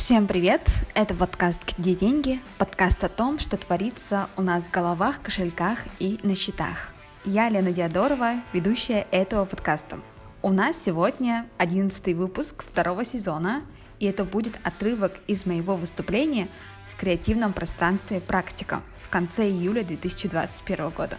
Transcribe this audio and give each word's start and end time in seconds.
Всем 0.00 0.26
привет! 0.26 0.62
Это 0.94 1.14
подкаст 1.14 1.60
«Где 1.76 1.94
деньги?» 1.94 2.40
Подкаст 2.56 3.04
о 3.04 3.10
том, 3.10 3.38
что 3.38 3.58
творится 3.58 4.30
у 4.38 4.40
нас 4.40 4.64
в 4.64 4.70
головах, 4.70 5.20
кошельках 5.20 5.80
и 5.98 6.18
на 6.22 6.34
счетах. 6.34 6.88
Я 7.26 7.50
Лена 7.50 7.70
Диадорова, 7.70 8.36
ведущая 8.54 9.06
этого 9.10 9.44
подкаста. 9.44 10.00
У 10.40 10.52
нас 10.52 10.78
сегодня 10.82 11.46
одиннадцатый 11.58 12.14
выпуск 12.14 12.64
второго 12.66 13.04
сезона, 13.04 13.60
и 13.98 14.06
это 14.06 14.24
будет 14.24 14.58
отрывок 14.64 15.12
из 15.26 15.44
моего 15.44 15.76
выступления 15.76 16.48
в 16.90 16.98
креативном 16.98 17.52
пространстве 17.52 18.22
«Практика» 18.22 18.80
в 19.04 19.10
конце 19.10 19.50
июля 19.50 19.84
2021 19.84 20.88
года. 20.88 21.18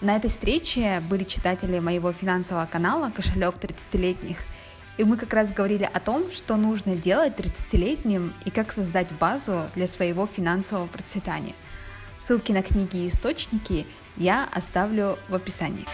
На 0.00 0.16
этой 0.16 0.30
встрече 0.30 1.02
были 1.10 1.24
читатели 1.24 1.78
моего 1.78 2.10
финансового 2.10 2.64
канала 2.64 3.10
«Кошелек 3.14 3.56
30-летних», 3.56 4.38
и 4.98 5.04
мы 5.04 5.16
как 5.16 5.32
раз 5.32 5.50
говорили 5.50 5.88
о 5.90 6.00
том, 6.00 6.30
что 6.32 6.56
нужно 6.56 6.96
делать 6.96 7.34
30-летним 7.36 8.32
и 8.44 8.50
как 8.50 8.72
создать 8.72 9.10
базу 9.12 9.62
для 9.74 9.86
своего 9.86 10.26
финансового 10.26 10.86
процветания. 10.86 11.54
Ссылки 12.26 12.52
на 12.52 12.62
книги 12.62 12.98
и 12.98 13.08
источники 13.08 13.86
я 14.16 14.48
оставлю 14.52 15.18
в 15.28 15.34
описании. 15.34 15.86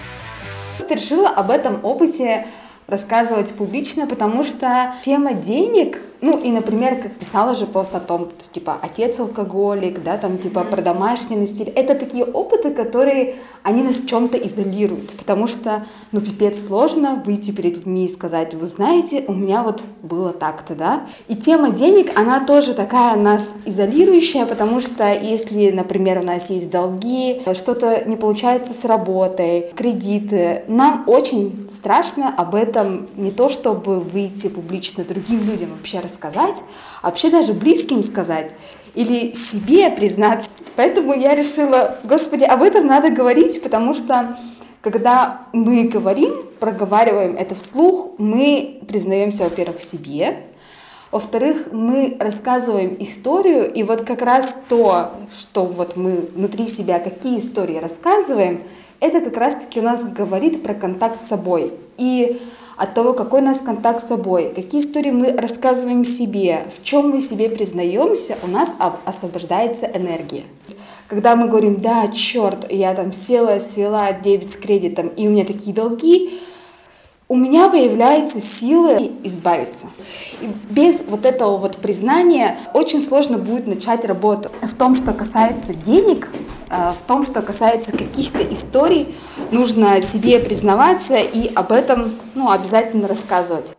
Ты 0.78 0.94
решила 0.94 1.30
об 1.30 1.50
этом 1.50 1.84
опыте 1.84 2.46
рассказывать 2.86 3.52
публично, 3.52 4.06
потому 4.06 4.44
что 4.44 4.94
тема 5.04 5.34
денег 5.34 5.98
ну, 6.20 6.38
и, 6.38 6.50
например, 6.50 6.96
как 7.00 7.12
писала 7.12 7.54
же 7.54 7.66
пост 7.66 7.94
о 7.94 8.00
том, 8.00 8.28
типа, 8.52 8.76
отец 8.82 9.18
алкоголик, 9.18 10.02
да, 10.02 10.16
там, 10.16 10.38
типа, 10.38 10.64
про 10.64 10.82
домашний 10.82 11.36
насилие. 11.36 11.72
Это 11.72 11.94
такие 11.94 12.24
опыты, 12.24 12.70
которые, 12.70 13.36
они 13.62 13.82
нас 13.82 13.96
чем-то 14.06 14.36
изолируют, 14.38 15.12
потому 15.12 15.46
что, 15.46 15.86
ну, 16.12 16.20
пипец 16.20 16.56
сложно 16.66 17.22
выйти 17.24 17.50
перед 17.50 17.76
людьми 17.76 18.06
и 18.06 18.08
сказать, 18.08 18.54
вы 18.54 18.66
знаете, 18.66 19.24
у 19.28 19.32
меня 19.32 19.62
вот 19.62 19.82
было 20.02 20.32
так-то, 20.32 20.74
да. 20.74 21.06
И 21.28 21.36
тема 21.36 21.70
денег, 21.70 22.18
она 22.18 22.44
тоже 22.44 22.74
такая 22.74 23.16
нас 23.16 23.50
изолирующая, 23.64 24.46
потому 24.46 24.80
что 24.80 25.12
если, 25.12 25.70
например, 25.70 26.18
у 26.18 26.24
нас 26.24 26.50
есть 26.50 26.70
долги, 26.70 27.42
что-то 27.54 28.04
не 28.06 28.16
получается 28.16 28.72
с 28.72 28.84
работой, 28.84 29.72
кредиты, 29.76 30.64
нам 30.66 31.04
очень 31.06 31.68
страшно 31.78 32.34
об 32.36 32.54
этом 32.54 33.08
не 33.16 33.30
то, 33.30 33.48
чтобы 33.48 34.00
выйти 34.00 34.48
публично 34.48 35.04
другим 35.04 35.44
людям 35.48 35.70
вообще 35.76 36.00
рассказать, 36.08 36.56
а 37.02 37.06
вообще 37.06 37.30
даже 37.30 37.52
близким 37.52 38.02
сказать 38.02 38.52
или 38.94 39.34
себе 39.34 39.90
признать. 39.90 40.48
Поэтому 40.76 41.14
я 41.14 41.34
решила, 41.36 41.98
господи, 42.04 42.44
об 42.44 42.62
этом 42.62 42.86
надо 42.86 43.10
говорить, 43.10 43.62
потому 43.62 43.94
что 43.94 44.36
когда 44.80 45.42
мы 45.52 45.84
говорим, 45.84 46.34
проговариваем 46.58 47.36
это 47.36 47.54
вслух, 47.54 48.10
мы 48.18 48.80
признаемся, 48.88 49.44
во-первых, 49.44 49.76
себе, 49.80 50.44
во-вторых, 51.10 51.68
мы 51.72 52.16
рассказываем 52.20 52.96
историю, 53.00 53.72
и 53.72 53.82
вот 53.82 54.02
как 54.02 54.20
раз 54.20 54.46
то, 54.68 55.12
что 55.38 55.64
вот 55.64 55.96
мы 55.96 56.28
внутри 56.34 56.66
себя, 56.66 56.98
какие 56.98 57.38
истории 57.38 57.78
рассказываем, 57.78 58.62
это 59.00 59.20
как 59.20 59.36
раз-таки 59.36 59.80
у 59.80 59.82
нас 59.82 60.04
говорит 60.04 60.62
про 60.62 60.74
контакт 60.74 61.24
с 61.24 61.28
собой. 61.28 61.72
И 61.96 62.40
от 62.78 62.94
того, 62.94 63.12
какой 63.12 63.40
у 63.40 63.44
нас 63.44 63.58
контакт 63.58 64.04
с 64.04 64.08
собой, 64.08 64.52
какие 64.54 64.80
истории 64.80 65.10
мы 65.10 65.32
рассказываем 65.32 66.04
себе, 66.04 66.62
в 66.76 66.84
чем 66.84 67.10
мы 67.10 67.20
себе 67.20 67.50
признаемся, 67.50 68.38
у 68.44 68.46
нас 68.46 68.72
освобождается 69.04 69.90
энергия. 69.92 70.44
Когда 71.08 71.34
мы 71.34 71.48
говорим, 71.48 71.80
да, 71.80 72.06
черт, 72.08 72.70
я 72.70 72.94
там 72.94 73.12
села, 73.12 73.58
свела 73.58 74.12
дебет 74.12 74.52
с 74.52 74.56
кредитом, 74.56 75.08
и 75.08 75.26
у 75.26 75.30
меня 75.30 75.44
такие 75.44 75.74
долги, 75.74 76.38
у 77.28 77.36
меня 77.36 77.68
появляется 77.68 78.38
сила 78.58 78.98
избавиться. 79.22 79.86
И 80.40 80.48
без 80.70 81.00
вот 81.06 81.26
этого 81.26 81.58
вот 81.58 81.76
признания 81.76 82.58
очень 82.72 83.02
сложно 83.02 83.36
будет 83.36 83.66
начать 83.66 84.04
работу. 84.04 84.50
В 84.62 84.74
том, 84.74 84.96
что 84.96 85.12
касается 85.12 85.74
денег, 85.74 86.30
э, 86.70 86.92
в 86.92 87.06
том, 87.06 87.24
что 87.24 87.42
касается 87.42 87.92
каких-то 87.92 88.42
историй, 88.42 89.14
нужно 89.50 90.00
себе 90.00 90.40
признаваться 90.40 91.16
и 91.16 91.52
об 91.54 91.72
этом 91.72 92.12
ну, 92.34 92.50
обязательно 92.50 93.08
рассказывать. 93.08 93.77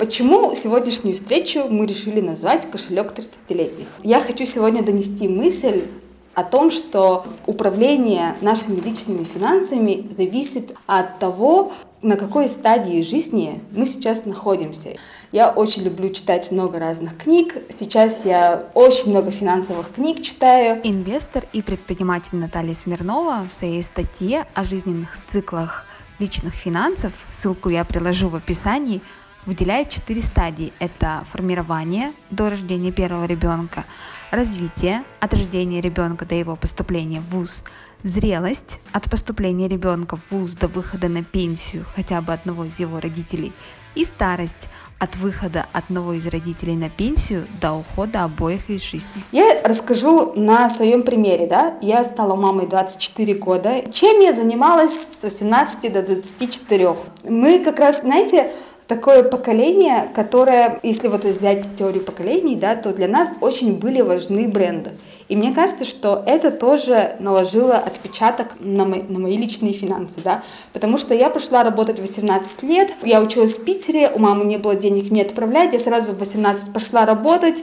Почему 0.00 0.54
сегодняшнюю 0.54 1.14
встречу 1.14 1.66
мы 1.68 1.84
решили 1.84 2.22
назвать 2.22 2.70
«Кошелек 2.70 3.12
30-летних»? 3.12 3.86
Я 4.02 4.22
хочу 4.22 4.46
сегодня 4.46 4.82
донести 4.82 5.28
мысль 5.28 5.88
о 6.32 6.42
том, 6.42 6.70
что 6.70 7.26
управление 7.44 8.34
нашими 8.40 8.80
личными 8.80 9.24
финансами 9.24 10.10
зависит 10.16 10.74
от 10.86 11.18
того, 11.18 11.74
на 12.00 12.16
какой 12.16 12.48
стадии 12.48 13.02
жизни 13.02 13.60
мы 13.72 13.84
сейчас 13.84 14.24
находимся. 14.24 14.96
Я 15.32 15.50
очень 15.50 15.82
люблю 15.82 16.08
читать 16.08 16.50
много 16.50 16.78
разных 16.78 17.18
книг. 17.18 17.56
Сейчас 17.78 18.24
я 18.24 18.70
очень 18.72 19.10
много 19.10 19.30
финансовых 19.30 19.92
книг 19.92 20.22
читаю. 20.22 20.80
Инвестор 20.82 21.44
и 21.52 21.60
предприниматель 21.60 22.36
Наталья 22.36 22.72
Смирнова 22.72 23.46
в 23.46 23.52
своей 23.52 23.82
статье 23.82 24.46
о 24.54 24.64
жизненных 24.64 25.18
циклах 25.30 25.84
личных 26.18 26.54
финансов, 26.54 27.26
ссылку 27.30 27.68
я 27.68 27.84
приложу 27.84 28.28
в 28.28 28.36
описании, 28.36 29.02
выделяет 29.46 29.90
четыре 29.90 30.20
стадии. 30.20 30.72
Это 30.78 31.22
формирование 31.30 32.12
до 32.30 32.50
рождения 32.50 32.92
первого 32.92 33.24
ребенка, 33.24 33.84
развитие 34.30 35.02
от 35.20 35.32
рождения 35.34 35.80
ребенка 35.80 36.26
до 36.26 36.34
его 36.34 36.56
поступления 36.56 37.20
в 37.20 37.30
ВУЗ, 37.30 37.62
зрелость 38.02 38.78
от 38.92 39.10
поступления 39.10 39.68
ребенка 39.68 40.16
в 40.16 40.30
ВУЗ 40.30 40.52
до 40.52 40.68
выхода 40.68 41.08
на 41.08 41.22
пенсию 41.22 41.84
хотя 41.94 42.20
бы 42.20 42.32
одного 42.32 42.64
из 42.64 42.78
его 42.78 43.00
родителей 43.00 43.52
и 43.94 44.04
старость 44.04 44.68
от 44.98 45.16
выхода 45.16 45.66
одного 45.72 46.12
из 46.12 46.26
родителей 46.26 46.76
на 46.76 46.90
пенсию 46.90 47.46
до 47.60 47.72
ухода 47.72 48.24
обоих 48.24 48.68
из 48.68 48.82
жизни. 48.82 49.08
Я 49.32 49.62
расскажу 49.64 50.32
на 50.34 50.68
своем 50.68 51.02
примере. 51.02 51.46
Да? 51.46 51.78
Я 51.80 52.04
стала 52.04 52.34
мамой 52.34 52.66
24 52.66 53.34
года. 53.34 53.82
Чем 53.90 54.20
я 54.20 54.34
занималась 54.34 54.92
с 54.92 55.22
18 55.22 55.92
до 55.92 56.02
24? 56.02 56.96
Мы 57.24 57.64
как 57.64 57.78
раз, 57.78 58.00
знаете, 58.00 58.52
такое 58.90 59.22
поколение, 59.22 60.10
которое, 60.16 60.80
если 60.82 61.06
вот 61.06 61.24
взять 61.24 61.76
теорию 61.78 62.02
поколений, 62.02 62.56
да, 62.56 62.74
то 62.74 62.92
для 62.92 63.06
нас 63.06 63.30
очень 63.40 63.74
были 63.74 64.00
важны 64.00 64.48
бренды. 64.48 64.90
И 65.28 65.36
мне 65.36 65.54
кажется, 65.54 65.84
что 65.84 66.24
это 66.26 66.50
тоже 66.50 67.14
наложило 67.20 67.76
отпечаток 67.76 68.48
на 68.58 68.84
мои, 68.84 69.02
на 69.02 69.20
мои 69.20 69.36
личные 69.36 69.74
финансы, 69.74 70.16
да, 70.24 70.42
потому 70.72 70.98
что 70.98 71.14
я 71.14 71.30
пошла 71.30 71.62
работать 71.62 72.00
в 72.00 72.02
18 72.02 72.64
лет, 72.64 72.90
я 73.04 73.22
училась 73.22 73.54
в 73.54 73.62
Питере, 73.62 74.10
у 74.12 74.18
мамы 74.18 74.44
не 74.44 74.58
было 74.58 74.74
денег 74.74 75.08
мне 75.12 75.22
отправлять, 75.22 75.72
я 75.72 75.78
сразу 75.78 76.10
в 76.10 76.18
18 76.18 76.72
пошла 76.72 77.06
работать, 77.06 77.62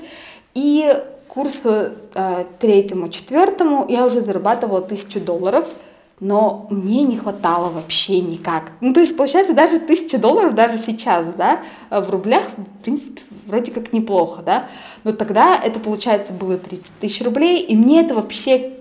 и 0.54 0.96
курсу 1.28 1.90
э, 2.16 2.46
третьему, 2.60 3.10
четвертому 3.10 3.86
я 3.90 4.06
уже 4.06 4.22
зарабатывала 4.22 4.82
тысячу 4.82 5.20
долларов– 5.20 5.74
но 6.20 6.68
мне 6.70 7.04
не 7.04 7.18
хватало 7.18 7.70
вообще 7.70 8.22
никак. 8.22 8.72
Ну, 8.82 8.94
то 8.94 9.00
есть, 9.00 9.16
получается, 9.16 9.54
даже 9.54 9.80
тысяча 9.80 10.18
долларов 10.18 10.56
даже 10.56 10.80
сейчас, 10.84 11.28
да, 11.38 11.62
в 11.92 12.10
рублях, 12.10 12.44
в 12.58 12.84
принципе, 12.84 13.22
вроде 13.46 13.72
как 13.72 13.94
неплохо, 13.94 14.42
да, 14.44 14.68
но 15.04 15.12
тогда 15.12 15.60
это, 15.64 15.80
получается, 15.80 16.34
было 16.34 16.58
30 16.58 16.86
тысяч 17.00 17.22
рублей, 17.24 17.62
и 17.62 17.76
мне 17.76 18.02
это 18.02 18.16
вообще 18.16 18.78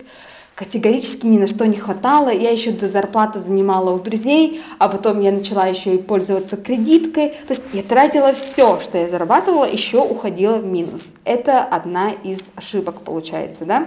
категорически 0.57 1.27
ни 1.27 1.39
на 1.39 1.47
что 1.47 1.67
не 1.67 1.77
хватало. 1.77 2.31
Я 2.31 2.51
еще 2.51 2.71
до 2.71 2.89
зарплаты 2.89 3.39
занимала 3.39 3.91
у 3.91 3.99
друзей, 3.99 4.63
а 4.79 4.89
потом 4.89 5.21
я 5.21 5.31
начала 5.31 5.67
еще 5.67 5.95
и 5.95 5.99
пользоваться 5.99 6.57
кредиткой. 6.57 7.35
То 7.47 7.53
есть 7.53 7.63
я 7.75 7.83
тратила 7.83 8.33
все, 8.33 8.81
что 8.81 8.97
я 8.97 9.09
зарабатывала, 9.09 9.67
еще 9.67 9.99
уходила 9.99 10.57
в 10.57 10.65
минус. 10.65 11.03
Это 11.25 11.63
одна 11.63 12.11
из 12.25 12.41
ошибок 12.57 13.03
получается, 13.03 13.67
да. 13.67 13.87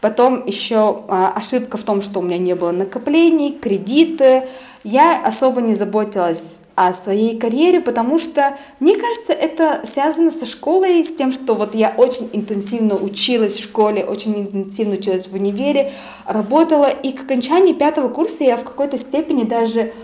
Потом 0.00 0.44
еще 0.46 1.04
а, 1.08 1.32
ошибка 1.34 1.76
в 1.76 1.82
том, 1.82 2.02
что 2.02 2.20
у 2.20 2.22
меня 2.22 2.38
не 2.38 2.54
было 2.54 2.70
накоплений, 2.70 3.52
кредиты. 3.52 4.44
Я 4.84 5.20
особо 5.24 5.60
не 5.60 5.74
заботилась 5.74 6.40
о 6.76 6.92
своей 6.92 7.38
карьере, 7.38 7.80
потому 7.80 8.18
что, 8.18 8.56
мне 8.80 8.96
кажется, 8.96 9.32
это 9.32 9.82
связано 9.92 10.30
со 10.30 10.44
школой, 10.44 11.02
с 11.02 11.08
тем, 11.08 11.32
что 11.32 11.54
вот 11.54 11.74
я 11.74 11.94
очень 11.96 12.28
интенсивно 12.34 12.96
училась 12.96 13.54
в 13.54 13.64
школе, 13.64 14.04
очень 14.04 14.42
интенсивно 14.42 14.96
училась 14.96 15.26
в 15.26 15.32
универе, 15.32 15.90
работала, 16.26 16.90
и 16.90 17.12
к 17.12 17.22
окончании 17.22 17.72
пятого 17.72 18.08
курса 18.08 18.44
я 18.44 18.58
в 18.58 18.64
какой-то 18.64 18.98
степени 18.98 19.44
даже 19.44 19.94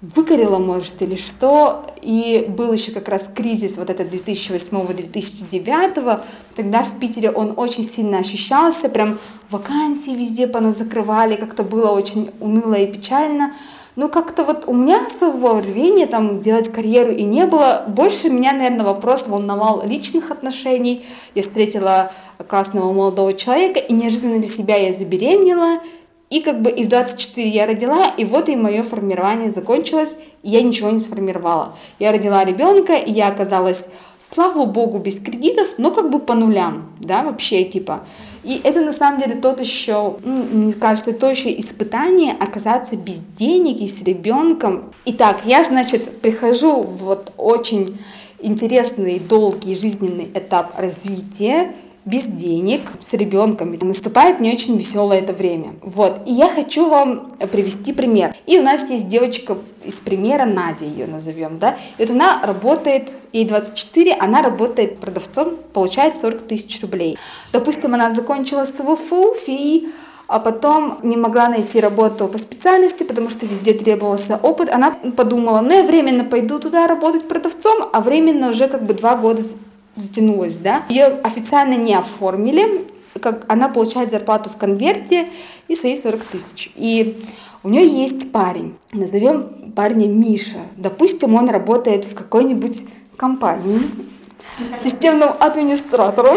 выгорела, 0.00 0.58
может, 0.58 1.02
или 1.02 1.14
что. 1.14 1.84
И 2.00 2.46
был 2.48 2.72
еще 2.72 2.92
как 2.92 3.08
раз 3.08 3.28
кризис 3.34 3.76
вот 3.76 3.90
этот 3.90 4.12
2008-2009. 4.14 6.20
Тогда 6.56 6.82
в 6.82 6.98
Питере 6.98 7.30
он 7.30 7.54
очень 7.56 7.88
сильно 7.88 8.18
ощущался, 8.18 8.88
прям 8.88 9.18
вакансии 9.50 10.14
везде 10.14 10.46
поназакрывали, 10.46 11.36
как-то 11.36 11.62
было 11.62 11.90
очень 11.90 12.30
уныло 12.40 12.74
и 12.74 12.90
печально. 12.90 13.52
Ну, 13.96 14.08
как-то 14.08 14.44
вот 14.44 14.68
у 14.68 14.72
меня 14.72 15.04
особого 15.04 15.60
рвения 15.60 16.06
там 16.06 16.40
делать 16.40 16.72
карьеру 16.72 17.10
и 17.10 17.24
не 17.24 17.44
было. 17.46 17.84
Больше 17.88 18.30
меня, 18.30 18.52
наверное, 18.52 18.86
вопрос 18.86 19.26
волновал 19.26 19.82
личных 19.84 20.30
отношений. 20.30 21.04
Я 21.34 21.42
встретила 21.42 22.12
классного 22.48 22.92
молодого 22.92 23.34
человека, 23.34 23.80
и 23.80 23.92
неожиданно 23.92 24.38
для 24.38 24.50
себя 24.50 24.76
я 24.76 24.92
забеременела, 24.92 25.80
И 26.30 26.42
как 26.42 26.62
бы 26.62 26.70
и 26.70 26.84
в 26.84 26.88
24 26.88 27.48
я 27.48 27.66
родила, 27.66 28.06
и 28.16 28.24
вот 28.24 28.48
и 28.48 28.54
мое 28.54 28.84
формирование 28.84 29.50
закончилось, 29.50 30.14
и 30.44 30.50
я 30.50 30.62
ничего 30.62 30.90
не 30.90 31.00
сформировала. 31.00 31.76
Я 31.98 32.12
родила 32.12 32.44
ребенка, 32.44 32.94
и 32.94 33.10
я 33.10 33.26
оказалась, 33.26 33.80
слава 34.32 34.64
богу, 34.64 35.00
без 35.00 35.16
кредитов, 35.16 35.74
но 35.76 35.90
как 35.90 36.08
бы 36.08 36.20
по 36.20 36.34
нулям, 36.34 36.92
да, 37.00 37.24
вообще 37.24 37.64
типа. 37.64 38.04
И 38.44 38.60
это 38.62 38.80
на 38.80 38.92
самом 38.92 39.20
деле 39.20 39.34
тот 39.34 39.58
еще, 39.58 40.18
ну, 40.22 40.44
мне 40.52 40.72
кажется, 40.72 41.12
то 41.12 41.28
еще 41.28 41.52
испытание 41.58 42.36
оказаться 42.38 42.94
без 42.94 43.18
денег 43.36 43.80
и 43.80 43.88
с 43.88 44.00
ребенком. 44.00 44.92
Итак, 45.06 45.40
я, 45.44 45.64
значит, 45.64 46.20
прихожу 46.20 46.82
в 46.82 46.98
вот 46.98 47.32
очень 47.38 47.98
интересный, 48.38 49.18
долгий 49.18 49.74
жизненный 49.74 50.30
этап 50.32 50.78
развития, 50.78 51.74
без 52.04 52.22
денег, 52.22 52.80
с 53.08 53.12
ребенком. 53.12 53.76
Наступает 53.80 54.40
не 54.40 54.52
очень 54.52 54.76
веселое 54.76 55.18
это 55.18 55.32
время. 55.32 55.74
Вот. 55.82 56.22
И 56.26 56.32
я 56.32 56.48
хочу 56.48 56.88
вам 56.88 57.32
привести 57.52 57.92
пример. 57.92 58.34
И 58.46 58.58
у 58.58 58.62
нас 58.62 58.88
есть 58.88 59.08
девочка 59.08 59.58
из 59.84 59.94
примера, 59.94 60.44
Надя 60.44 60.84
ее 60.84 61.06
назовем, 61.06 61.58
да. 61.58 61.76
И 61.98 62.02
вот 62.04 62.10
она 62.10 62.40
работает, 62.42 63.10
ей 63.32 63.44
24, 63.44 64.14
она 64.14 64.42
работает 64.42 64.98
продавцом, 64.98 65.56
получает 65.72 66.16
40 66.16 66.42
тысяч 66.48 66.80
рублей. 66.80 67.18
Допустим, 67.52 67.94
она 67.94 68.14
закончила 68.14 68.64
с 68.64 68.72
ВФУ, 68.72 69.34
ФИИ, 69.34 69.88
а 70.26 70.38
потом 70.38 71.00
не 71.02 71.16
могла 71.16 71.48
найти 71.48 71.80
работу 71.80 72.28
по 72.28 72.38
специальности, 72.38 73.02
потому 73.02 73.30
что 73.30 73.46
везде 73.46 73.72
требовался 73.72 74.38
опыт. 74.40 74.70
Она 74.70 74.92
подумала, 75.16 75.60
ну 75.60 75.72
я 75.72 75.82
временно 75.82 76.24
пойду 76.24 76.60
туда 76.60 76.86
работать 76.86 77.26
продавцом, 77.26 77.88
а 77.92 78.00
временно 78.00 78.50
уже 78.50 78.68
как 78.68 78.84
бы 78.84 78.94
два 78.94 79.16
года 79.16 79.42
затянулось, 79.96 80.56
да. 80.56 80.82
Ее 80.88 81.06
официально 81.22 81.74
не 81.74 81.94
оформили, 81.94 82.86
как 83.20 83.44
она 83.48 83.68
получает 83.68 84.10
зарплату 84.10 84.50
в 84.50 84.56
конверте 84.56 85.28
и 85.68 85.76
свои 85.76 85.96
40 85.96 86.20
тысяч. 86.24 86.72
И 86.74 87.22
у 87.62 87.68
нее 87.68 87.86
есть 87.86 88.32
парень, 88.32 88.76
назовем 88.92 89.72
парня 89.72 90.06
Миша. 90.06 90.60
Допустим, 90.76 91.34
он 91.34 91.48
работает 91.48 92.04
в 92.04 92.14
какой-нибудь 92.14 92.82
компании, 93.16 93.80
системным 94.82 95.30
администратором 95.38 96.36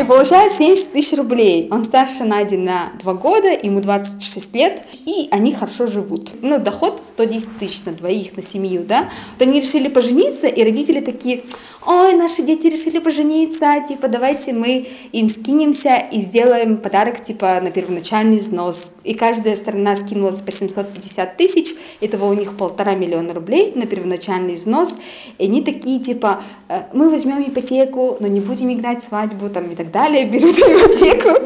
и 0.00 0.04
получает 0.04 0.52
70 0.52 0.92
тысяч 0.92 1.16
рублей. 1.16 1.68
Он 1.70 1.84
старше 1.84 2.24
Нади 2.24 2.56
на 2.56 2.92
2 3.00 3.14
года, 3.14 3.48
ему 3.48 3.80
26 3.80 4.54
лет, 4.54 4.82
и 5.04 5.28
они 5.30 5.52
хорошо 5.52 5.86
живут. 5.86 6.30
Ну, 6.40 6.58
доход 6.58 7.02
110 7.14 7.58
тысяч 7.58 7.80
на 7.84 7.92
двоих, 7.92 8.34
на 8.36 8.42
семью, 8.42 8.82
да. 8.82 9.10
Вот 9.38 9.46
они 9.46 9.60
решили 9.60 9.88
пожениться, 9.88 10.46
и 10.46 10.64
родители 10.64 11.00
такие, 11.00 11.42
ой, 11.86 12.14
наши 12.14 12.42
дети 12.42 12.68
решили 12.68 12.98
пожениться, 12.98 13.84
типа, 13.86 14.08
давайте 14.08 14.54
мы 14.54 14.88
им 15.12 15.28
скинемся 15.28 15.96
и 16.10 16.20
сделаем 16.20 16.78
подарок, 16.78 17.22
типа, 17.22 17.60
на 17.60 17.70
первоначальный 17.70 18.38
взнос. 18.38 18.80
И 19.04 19.14
каждая 19.14 19.56
сторона 19.56 19.96
скинулась 19.96 20.40
по 20.40 20.52
750 20.52 21.36
тысяч, 21.36 21.74
этого 22.00 22.26
у 22.26 22.32
них 22.34 22.56
полтора 22.56 22.94
миллиона 22.94 23.34
рублей 23.34 23.72
на 23.74 23.86
первоначальный 23.86 24.54
взнос, 24.54 24.94
и 25.38 25.44
они 25.44 25.62
такие, 25.62 26.00
типа, 26.00 26.42
«Э, 26.68 26.82
мы 26.92 27.10
возьмем 27.10 27.42
ипотеку, 27.42 28.16
но 28.20 28.26
не 28.26 28.40
будем 28.40 28.72
играть 28.72 29.02
свадьбу, 29.02 29.48
там, 29.48 29.70
и 29.70 29.74
так 29.74 29.90
далее, 29.90 30.24
берут 30.30 30.56
ипотеку, 30.56 31.42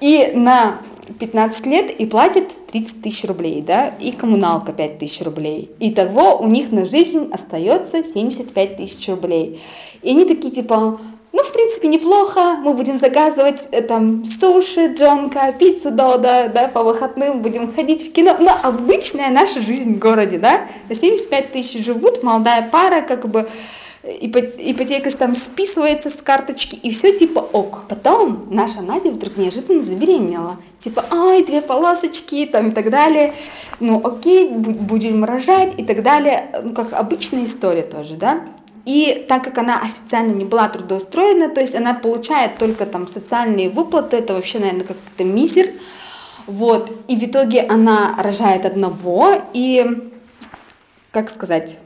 и 0.00 0.32
на 0.34 0.78
15 1.18 1.66
лет 1.66 1.90
и 1.90 2.06
платит 2.06 2.50
30 2.70 3.02
тысяч 3.02 3.24
рублей, 3.24 3.62
да, 3.62 3.94
и 4.00 4.12
коммуналка 4.12 4.72
5 4.72 4.98
тысяч 4.98 5.20
рублей. 5.22 5.70
Итого 5.80 6.38
у 6.38 6.46
них 6.46 6.70
на 6.70 6.84
жизнь 6.84 7.28
остается 7.32 8.04
75 8.04 8.76
тысяч 8.76 9.08
рублей. 9.08 9.60
И 10.02 10.10
они 10.10 10.24
такие 10.24 10.52
типа, 10.52 11.00
ну, 11.32 11.42
в 11.42 11.52
принципе, 11.52 11.67
неплохо, 11.86 12.56
мы 12.62 12.74
будем 12.74 12.98
заказывать 12.98 13.62
э, 13.70 13.82
там 13.82 14.24
суши, 14.24 14.94
джонка, 14.94 15.52
пиццу 15.58 15.90
дода, 15.90 16.50
да, 16.52 16.68
по 16.68 16.82
выходным 16.82 17.42
будем 17.42 17.72
ходить 17.72 18.08
в 18.08 18.12
кино, 18.12 18.36
но 18.38 18.56
обычная 18.62 19.30
наша 19.30 19.60
жизнь 19.60 19.94
в 19.94 19.98
городе, 19.98 20.38
да, 20.38 20.62
на 20.88 20.94
75 20.94 21.52
тысяч 21.52 21.84
живут, 21.84 22.22
молодая 22.22 22.68
пара, 22.70 23.02
как 23.02 23.28
бы, 23.28 23.48
ипотека 24.04 25.10
там 25.16 25.34
списывается 25.34 26.10
с 26.10 26.14
карточки, 26.22 26.74
и 26.76 26.90
все 26.90 27.16
типа 27.16 27.40
ок. 27.40 27.84
Потом 27.88 28.46
наша 28.50 28.80
Надя 28.80 29.10
вдруг 29.10 29.36
неожиданно 29.36 29.82
забеременела. 29.82 30.58
Типа, 30.82 31.04
ай, 31.10 31.44
две 31.44 31.60
полосочки, 31.60 32.46
там 32.46 32.70
и 32.70 32.72
так 32.72 32.90
далее. 32.90 33.34
Ну 33.80 34.00
окей, 34.04 34.48
будем 34.48 35.24
рожать 35.24 35.74
и 35.78 35.84
так 35.84 36.02
далее. 36.02 36.48
Ну, 36.62 36.74
как 36.74 36.92
обычная 36.92 37.44
история 37.44 37.82
тоже, 37.82 38.14
да. 38.14 38.44
И 38.88 39.26
так 39.28 39.44
как 39.44 39.58
она 39.58 39.82
официально 39.82 40.32
не 40.32 40.46
была 40.46 40.66
трудоустроена, 40.66 41.50
то 41.50 41.60
есть 41.60 41.74
она 41.74 41.92
получает 41.92 42.56
только 42.56 42.86
там 42.86 43.06
социальные 43.06 43.68
выплаты, 43.68 44.16
это 44.16 44.32
вообще, 44.32 44.60
наверное, 44.60 44.86
как-то 44.86 45.24
мизер. 45.24 45.74
Вот. 46.46 46.90
И 47.06 47.14
в 47.14 47.22
итоге 47.22 47.66
она 47.68 48.14
рожает 48.16 48.64
одного, 48.64 49.42
и, 49.52 50.10
как 51.10 51.28
сказать, 51.28 51.76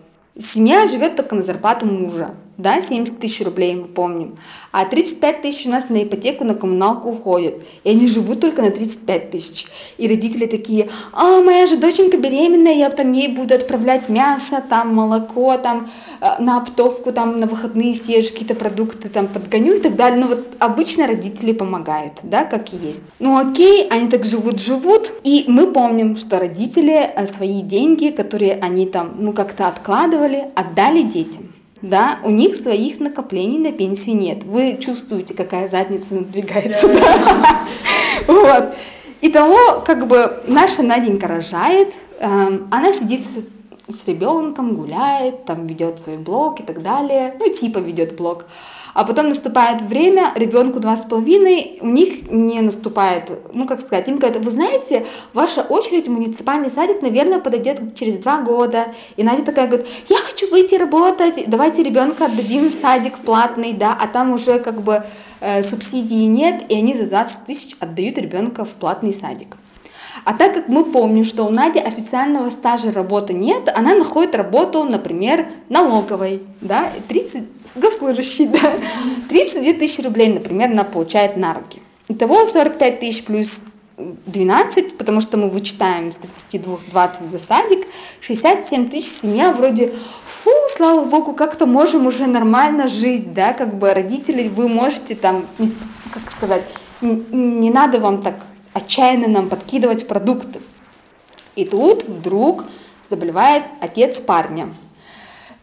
Семья 0.54 0.86
живет 0.86 1.16
только 1.16 1.34
на 1.34 1.42
зарплату 1.42 1.86
мужа, 1.86 2.36
да, 2.58 2.80
70 2.80 3.18
тысяч 3.18 3.44
рублей 3.44 3.74
мы 3.74 3.88
помним, 3.88 4.36
а 4.72 4.84
35 4.84 5.42
тысяч 5.42 5.66
у 5.66 5.70
нас 5.70 5.88
на 5.88 6.02
ипотеку, 6.02 6.44
на 6.44 6.54
коммуналку 6.54 7.10
уходит, 7.10 7.62
и 7.84 7.90
они 7.90 8.06
живут 8.06 8.40
только 8.40 8.62
на 8.62 8.70
35 8.70 9.30
тысяч. 9.30 9.66
И 9.98 10.06
родители 10.06 10.46
такие, 10.46 10.88
а, 11.12 11.42
моя 11.42 11.66
же 11.66 11.76
доченька 11.76 12.16
беременная, 12.18 12.74
я 12.74 12.90
там 12.90 13.12
ей 13.12 13.28
буду 13.28 13.54
отправлять 13.54 14.08
мясо, 14.08 14.62
там, 14.68 14.94
молоко, 14.94 15.56
там, 15.56 15.90
э, 16.20 16.42
на 16.42 16.58
оптовку, 16.58 17.12
там, 17.12 17.38
на 17.38 17.46
выходные 17.46 17.94
съешь 17.94 18.30
какие-то 18.30 18.54
продукты, 18.54 19.08
там, 19.08 19.28
подгоню 19.28 19.74
и 19.74 19.80
так 19.80 19.96
далее. 19.96 20.20
Ну 20.20 20.28
вот 20.28 20.46
обычно 20.58 21.06
родители 21.06 21.52
помогают, 21.52 22.14
да, 22.22 22.44
как 22.44 22.72
и 22.72 22.76
есть. 22.76 23.00
Ну 23.18 23.36
окей, 23.38 23.88
они 23.88 24.08
так 24.08 24.24
живут-живут, 24.24 25.12
и 25.24 25.44
мы 25.48 25.72
помним, 25.72 26.16
что 26.16 26.38
родители 26.38 27.10
э, 27.14 27.26
свои 27.26 27.62
деньги, 27.62 28.08
которые 28.08 28.54
они 28.54 28.86
там, 28.86 29.14
ну, 29.18 29.32
как-то 29.32 29.68
откладывали, 29.68 30.48
отдали 30.54 31.02
детям 31.02 31.51
да, 31.82 32.18
у 32.22 32.30
них 32.30 32.56
своих 32.56 33.00
накоплений 33.00 33.58
на 33.58 33.72
пенсию 33.72 34.16
нет. 34.16 34.44
Вы 34.44 34.78
чувствуете, 34.80 35.34
какая 35.34 35.68
задница 35.68 36.06
надвигается. 36.10 36.88
Вот. 38.26 38.74
И 39.20 39.30
того, 39.30 39.82
как 39.86 40.06
бы 40.06 40.42
наша 40.46 40.82
Наденька 40.82 41.28
рожает, 41.28 41.94
эм, 42.20 42.68
она 42.70 42.92
сидит 42.92 43.26
с 43.88 44.06
ребенком, 44.06 44.74
гуляет, 44.74 45.44
там 45.44 45.66
ведет 45.66 46.00
свой 46.00 46.18
блог 46.18 46.60
и 46.60 46.62
так 46.62 46.82
далее, 46.82 47.34
ну 47.38 47.52
типа 47.52 47.78
ведет 47.78 48.16
блог. 48.16 48.46
А 48.94 49.04
потом 49.04 49.28
наступает 49.28 49.82
время, 49.82 50.32
ребенку 50.34 50.80
два 50.80 50.96
с 50.96 51.04
половиной, 51.04 51.78
у 51.80 51.86
них 51.86 52.30
не 52.30 52.60
наступает, 52.60 53.30
ну 53.52 53.66
как 53.66 53.80
сказать, 53.80 54.08
им 54.08 54.18
говорят, 54.18 54.44
вы 54.44 54.50
знаете, 54.50 55.06
ваша 55.32 55.62
очередь 55.62 56.08
в 56.08 56.10
муниципальный 56.10 56.70
садик, 56.70 57.00
наверное, 57.00 57.40
подойдет 57.40 57.94
через 57.94 58.18
два 58.18 58.42
года. 58.42 58.88
И 59.16 59.22
Надя 59.22 59.44
такая 59.44 59.66
говорит, 59.66 59.86
я 60.08 60.18
хочу 60.18 60.50
выйти 60.50 60.74
работать, 60.74 61.44
давайте 61.46 61.82
ребенка 61.82 62.26
отдадим 62.26 62.68
в 62.68 62.72
садик 62.72 63.18
платный, 63.18 63.72
да, 63.72 63.96
а 63.98 64.06
там 64.06 64.32
уже 64.32 64.58
как 64.58 64.82
бы 64.82 65.02
э, 65.40 65.62
субсидии 65.62 66.26
нет, 66.26 66.64
и 66.68 66.74
они 66.74 66.94
за 66.94 67.04
20 67.04 67.44
тысяч 67.46 67.76
отдают 67.80 68.18
ребенка 68.18 68.64
в 68.64 68.70
платный 68.74 69.12
садик. 69.12 69.56
А 70.24 70.34
так 70.34 70.54
как 70.54 70.68
мы 70.68 70.84
помним, 70.84 71.24
что 71.24 71.44
у 71.44 71.50
Нади 71.50 71.80
официального 71.80 72.50
стажа 72.50 72.92
работы 72.92 73.32
нет, 73.32 73.72
она 73.74 73.94
находит 73.94 74.36
работу, 74.36 74.84
например, 74.84 75.48
налоговой, 75.68 76.42
да, 76.60 76.92
30 77.08 77.42
госслужащий, 77.74 78.46
да, 78.62 78.72
32 79.28 79.72
тысячи 79.74 80.00
рублей, 80.00 80.28
например, 80.32 80.70
она 80.70 80.84
получает 80.84 81.36
на 81.36 81.54
руки. 81.54 81.80
Итого 82.08 82.46
45 82.46 83.00
тысяч 83.00 83.24
плюс 83.24 83.48
12, 83.98 84.96
потому 84.96 85.20
что 85.20 85.36
мы 85.36 85.48
вычитаем 85.48 86.12
с 86.12 86.16
32 86.50 86.78
20 86.90 87.30
за 87.30 87.38
садик, 87.38 87.86
67 88.20 88.88
тысяч 88.88 89.10
семья 89.20 89.52
вроде 89.52 89.92
фу, 90.42 90.50
слава 90.76 91.04
богу, 91.04 91.32
как-то 91.32 91.66
можем 91.66 92.06
уже 92.06 92.26
нормально 92.26 92.86
жить, 92.86 93.32
да, 93.32 93.52
как 93.52 93.74
бы 93.74 93.92
родители, 93.92 94.48
вы 94.48 94.68
можете 94.68 95.14
там, 95.14 95.46
как 96.12 96.30
сказать, 96.30 96.62
не, 97.00 97.16
не 97.32 97.70
надо 97.70 98.00
вам 98.00 98.22
так 98.22 98.36
отчаянно 98.72 99.28
нам 99.28 99.48
подкидывать 99.48 100.06
продукты. 100.06 100.60
И 101.56 101.64
тут 101.64 102.04
вдруг 102.04 102.64
заболевает 103.10 103.64
отец 103.80 104.18
парня 104.18 104.68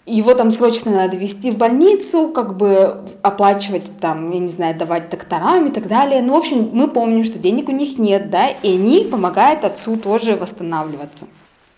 его 0.10 0.34
там 0.34 0.52
срочно 0.52 0.92
надо 0.92 1.16
везти 1.16 1.52
в 1.52 1.58
больницу, 1.58 2.30
как 2.30 2.58
бы 2.58 3.02
оплачивать 3.22 3.92
там, 4.00 4.32
я 4.32 4.40
не 4.40 4.48
знаю, 4.48 4.76
давать 4.76 5.10
докторам 5.10 5.68
и 5.68 5.72
так 5.72 5.88
далее. 5.88 6.22
Ну, 6.22 6.34
в 6.34 6.38
общем, 6.38 6.70
мы 6.74 6.88
помним, 6.88 7.24
что 7.24 7.38
денег 7.38 7.70
у 7.70 7.72
них 7.72 7.98
нет, 7.98 8.30
да, 8.30 8.50
и 8.50 8.74
они 8.74 9.06
помогают 9.06 9.64
отцу 9.64 9.98
тоже 9.98 10.36
восстанавливаться. 10.36 11.28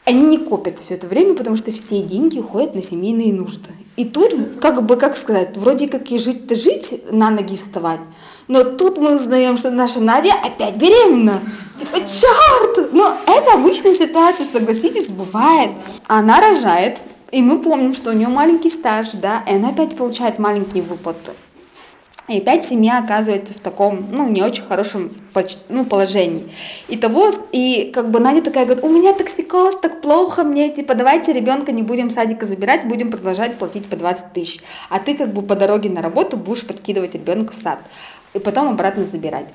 Они 0.05 0.23
не 0.23 0.37
копят 0.37 0.79
все 0.79 0.95
это 0.95 1.07
время, 1.07 1.35
потому 1.35 1.55
что 1.57 1.71
все 1.71 2.01
деньги 2.01 2.39
уходят 2.39 2.73
на 2.73 2.81
семейные 2.81 3.33
нужды. 3.33 3.69
И 3.97 4.05
тут, 4.05 4.33
как 4.59 4.83
бы, 4.83 4.95
как 4.95 5.15
сказать, 5.15 5.55
вроде 5.57 5.87
как 5.87 6.09
и 6.11 6.17
жить-то 6.17 6.55
жить, 6.55 7.11
на 7.11 7.29
ноги 7.29 7.57
вставать, 7.57 7.99
но 8.47 8.63
тут 8.63 8.97
мы 8.97 9.15
узнаем, 9.15 9.57
что 9.57 9.71
наша 9.71 9.99
Надя 9.99 10.33
опять 10.43 10.75
беременна. 10.75 11.39
Типа, 11.79 11.97
черт! 11.99 12.91
Но 12.93 13.15
это 13.25 13.53
обычная 13.53 13.95
ситуация, 13.95 14.45
согласитесь, 14.51 15.07
бывает. 15.07 15.71
Она 16.07 16.39
рожает, 16.41 16.99
и 17.31 17.41
мы 17.41 17.59
помним, 17.59 17.93
что 17.93 18.11
у 18.11 18.13
нее 18.13 18.27
маленький 18.27 18.69
стаж, 18.69 19.11
да, 19.13 19.43
и 19.47 19.55
она 19.55 19.69
опять 19.69 19.95
получает 19.95 20.37
маленькие 20.37 20.83
выплаты. 20.83 21.31
и 22.27 22.37
опять 22.37 22.67
семья 22.67 22.99
оказывается 22.99 23.53
в 23.53 23.59
таком, 23.59 24.05
ну, 24.11 24.29
не 24.29 24.43
очень 24.43 24.63
хорошем 24.63 25.11
ну, 25.69 25.85
положении. 25.85 26.51
И 26.87 26.97
того, 26.97 27.31
и 27.51 27.91
как 27.93 28.09
бы 28.09 28.19
Надя 28.19 28.41
такая 28.41 28.65
говорит, 28.65 28.83
у 28.83 28.89
меня 28.89 29.13
токсикоз, 29.13 29.77
так 29.77 30.01
плохо 30.01 30.43
мне, 30.43 30.69
типа, 30.69 30.93
давайте 30.93 31.33
ребенка 31.33 31.71
не 31.71 31.83
будем 31.83 32.11
садика 32.11 32.45
забирать, 32.45 32.87
будем 32.87 33.11
продолжать 33.11 33.57
платить 33.57 33.87
по 33.87 33.95
20 33.95 34.33
тысяч. 34.33 34.61
А 34.89 34.99
ты 34.99 35.17
как 35.17 35.33
бы 35.33 35.41
по 35.41 35.55
дороге 35.55 35.89
на 35.89 36.01
работу 36.01 36.37
будешь 36.37 36.65
подкидывать 36.65 37.15
ребенка 37.15 37.53
в 37.57 37.61
сад 37.61 37.79
и 38.33 38.39
потом 38.39 38.69
обратно 38.69 39.05
забирать. 39.05 39.47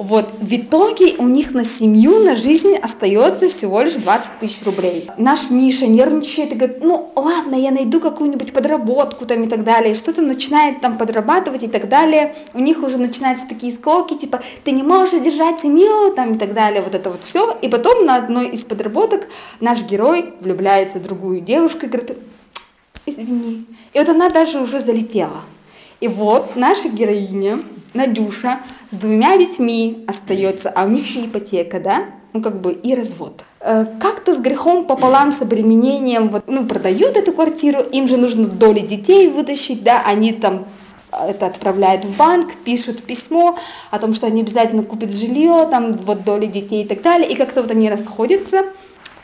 Вот, 0.00 0.30
в 0.40 0.50
итоге 0.54 1.16
у 1.18 1.28
них 1.28 1.52
на 1.52 1.62
семью, 1.62 2.20
на 2.20 2.34
жизнь 2.34 2.74
остается 2.74 3.50
всего 3.50 3.82
лишь 3.82 3.96
20 3.96 4.40
тысяч 4.40 4.56
рублей. 4.64 5.06
Наш 5.18 5.50
Миша 5.50 5.86
нервничает 5.86 6.52
и 6.52 6.54
говорит, 6.54 6.78
ну 6.82 7.12
ладно, 7.16 7.54
я 7.54 7.70
найду 7.70 8.00
какую-нибудь 8.00 8.54
подработку 8.54 9.26
там 9.26 9.42
и 9.42 9.46
так 9.46 9.62
далее. 9.62 9.94
Что-то 9.94 10.22
начинает 10.22 10.80
там 10.80 10.96
подрабатывать 10.96 11.64
и 11.64 11.68
так 11.68 11.86
далее. 11.90 12.34
У 12.54 12.60
них 12.60 12.82
уже 12.82 12.96
начинаются 12.96 13.46
такие 13.46 13.74
склоки, 13.74 14.14
типа, 14.14 14.40
ты 14.64 14.70
не 14.70 14.82
можешь 14.82 15.20
держать 15.20 15.60
семью 15.60 16.14
там 16.16 16.36
и 16.36 16.38
так 16.38 16.54
далее, 16.54 16.80
вот 16.80 16.94
это 16.94 17.10
вот 17.10 17.20
все. 17.22 17.58
И 17.60 17.68
потом 17.68 18.06
на 18.06 18.16
одной 18.16 18.48
из 18.48 18.64
подработок 18.64 19.28
наш 19.60 19.82
герой 19.82 20.32
влюбляется 20.40 20.96
в 20.98 21.02
другую 21.02 21.42
девушку 21.42 21.84
и 21.84 21.88
говорит, 21.90 22.16
извини. 23.04 23.66
И 23.92 23.98
вот 23.98 24.08
она 24.08 24.30
даже 24.30 24.60
уже 24.60 24.80
залетела. 24.80 25.42
И 26.00 26.08
вот 26.08 26.56
наша 26.56 26.88
героиня, 26.88 27.58
Надюша, 27.94 28.60
с 28.90 28.96
двумя 28.96 29.36
детьми 29.36 30.04
остается, 30.06 30.70
а 30.70 30.84
у 30.84 30.88
них 30.88 31.04
еще 31.06 31.26
ипотека, 31.26 31.80
да? 31.80 32.04
Ну, 32.32 32.42
как 32.42 32.60
бы 32.60 32.72
и 32.72 32.94
развод. 32.94 33.44
Э, 33.60 33.86
как-то 34.00 34.34
с 34.34 34.38
грехом 34.38 34.86
пополам, 34.86 35.32
с 35.32 35.40
обременением, 35.40 36.28
вот, 36.28 36.44
ну, 36.46 36.64
продают 36.66 37.16
эту 37.16 37.32
квартиру, 37.32 37.80
им 37.80 38.06
же 38.06 38.16
нужно 38.16 38.46
доли 38.46 38.80
детей 38.80 39.28
вытащить, 39.28 39.82
да, 39.82 40.02
они 40.06 40.32
там 40.32 40.66
это 41.12 41.46
отправляют 41.46 42.04
в 42.04 42.16
банк, 42.16 42.54
пишут 42.64 43.02
письмо 43.02 43.58
о 43.90 43.98
том, 43.98 44.14
что 44.14 44.28
они 44.28 44.42
обязательно 44.42 44.84
купят 44.84 45.12
жилье, 45.12 45.66
там 45.70 45.92
вот 45.92 46.24
доли 46.24 46.46
детей 46.46 46.84
и 46.84 46.86
так 46.86 47.02
далее, 47.02 47.28
и 47.28 47.34
как-то 47.34 47.62
вот 47.62 47.70
они 47.72 47.90
расходятся, 47.90 48.62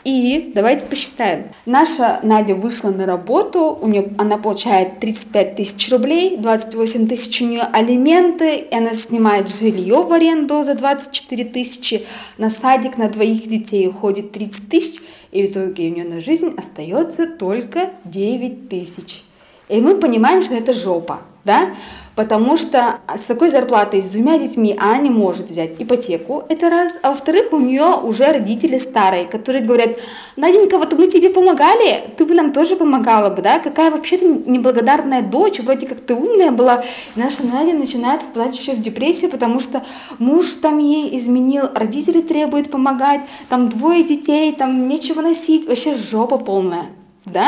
и 0.07 0.53
давайте 0.55 0.85
посчитаем. 0.85 1.47
Наша 1.65 2.21
Надя 2.23 2.55
вышла 2.55 2.91
на 2.91 3.05
работу, 3.05 3.77
у 3.81 3.87
нее, 3.87 4.13
она 4.17 4.37
получает 4.37 5.01
35 5.01 5.55
тысяч 5.57 5.91
рублей, 5.91 6.37
28 6.37 7.09
тысяч 7.09 7.41
у 7.41 7.45
нее 7.45 7.63
алименты, 7.63 8.55
и 8.55 8.73
она 8.73 8.93
снимает 8.93 9.49
жилье 9.49 10.03
в 10.03 10.13
аренду 10.13 10.63
за 10.63 10.75
24 10.75 11.45
тысячи, 11.45 12.05
на 12.37 12.49
садик 12.49 12.97
на 12.97 13.09
двоих 13.09 13.49
детей 13.49 13.85
уходит 13.89 14.31
30 14.31 14.69
тысяч, 14.69 15.01
и 15.33 15.45
в 15.45 15.51
итоге 15.51 15.89
у 15.89 15.93
нее 15.93 16.05
на 16.05 16.21
жизнь 16.21 16.55
остается 16.57 17.27
только 17.27 17.89
9 18.05 18.69
тысяч. 18.69 19.26
И 19.69 19.81
мы 19.81 19.95
понимаем, 19.95 20.41
что 20.43 20.53
это 20.53 20.73
жопа, 20.73 21.19
да? 21.43 21.69
потому 22.17 22.57
что 22.57 22.99
с 23.15 23.27
такой 23.27 23.51
зарплатой, 23.51 24.01
с 24.01 24.05
двумя 24.05 24.39
детьми, 24.39 24.75
она 24.79 24.97
не 24.97 25.11
может 25.11 25.51
взять 25.51 25.75
ипотеку, 25.77 26.43
это 26.49 26.67
раз, 26.71 26.93
а 27.03 27.11
во-вторых, 27.11 27.53
у 27.53 27.59
нее 27.59 27.93
уже 28.01 28.25
родители 28.33 28.79
старые, 28.79 29.25
которые 29.25 29.63
говорят, 29.63 29.91
Наденька, 30.35 30.79
вот 30.79 30.97
мы 30.97 31.07
тебе 31.07 31.29
помогали, 31.29 32.05
ты 32.17 32.25
бы 32.25 32.33
нам 32.33 32.53
тоже 32.53 32.75
помогала 32.75 33.29
бы, 33.29 33.43
да, 33.43 33.59
какая 33.59 33.91
вообще-то 33.91 34.25
неблагодарная 34.25 35.21
дочь, 35.21 35.59
вроде 35.59 35.85
как 35.85 35.99
ты 35.99 36.15
умная 36.15 36.49
была, 36.49 36.83
и 37.15 37.19
наша 37.19 37.45
Надя 37.45 37.73
начинает 37.73 38.23
впадать 38.23 38.57
еще 38.57 38.73
в 38.73 38.81
депрессию, 38.81 39.29
потому 39.29 39.59
что 39.59 39.83
муж 40.17 40.47
там 40.59 40.79
ей 40.79 41.15
изменил, 41.15 41.69
родители 41.75 42.21
требуют 42.21 42.71
помогать, 42.71 43.21
там 43.47 43.69
двое 43.69 44.03
детей, 44.03 44.51
там 44.53 44.87
нечего 44.87 45.21
носить, 45.21 45.67
вообще 45.67 45.93
жопа 45.93 46.39
полная, 46.39 46.87
да? 47.25 47.45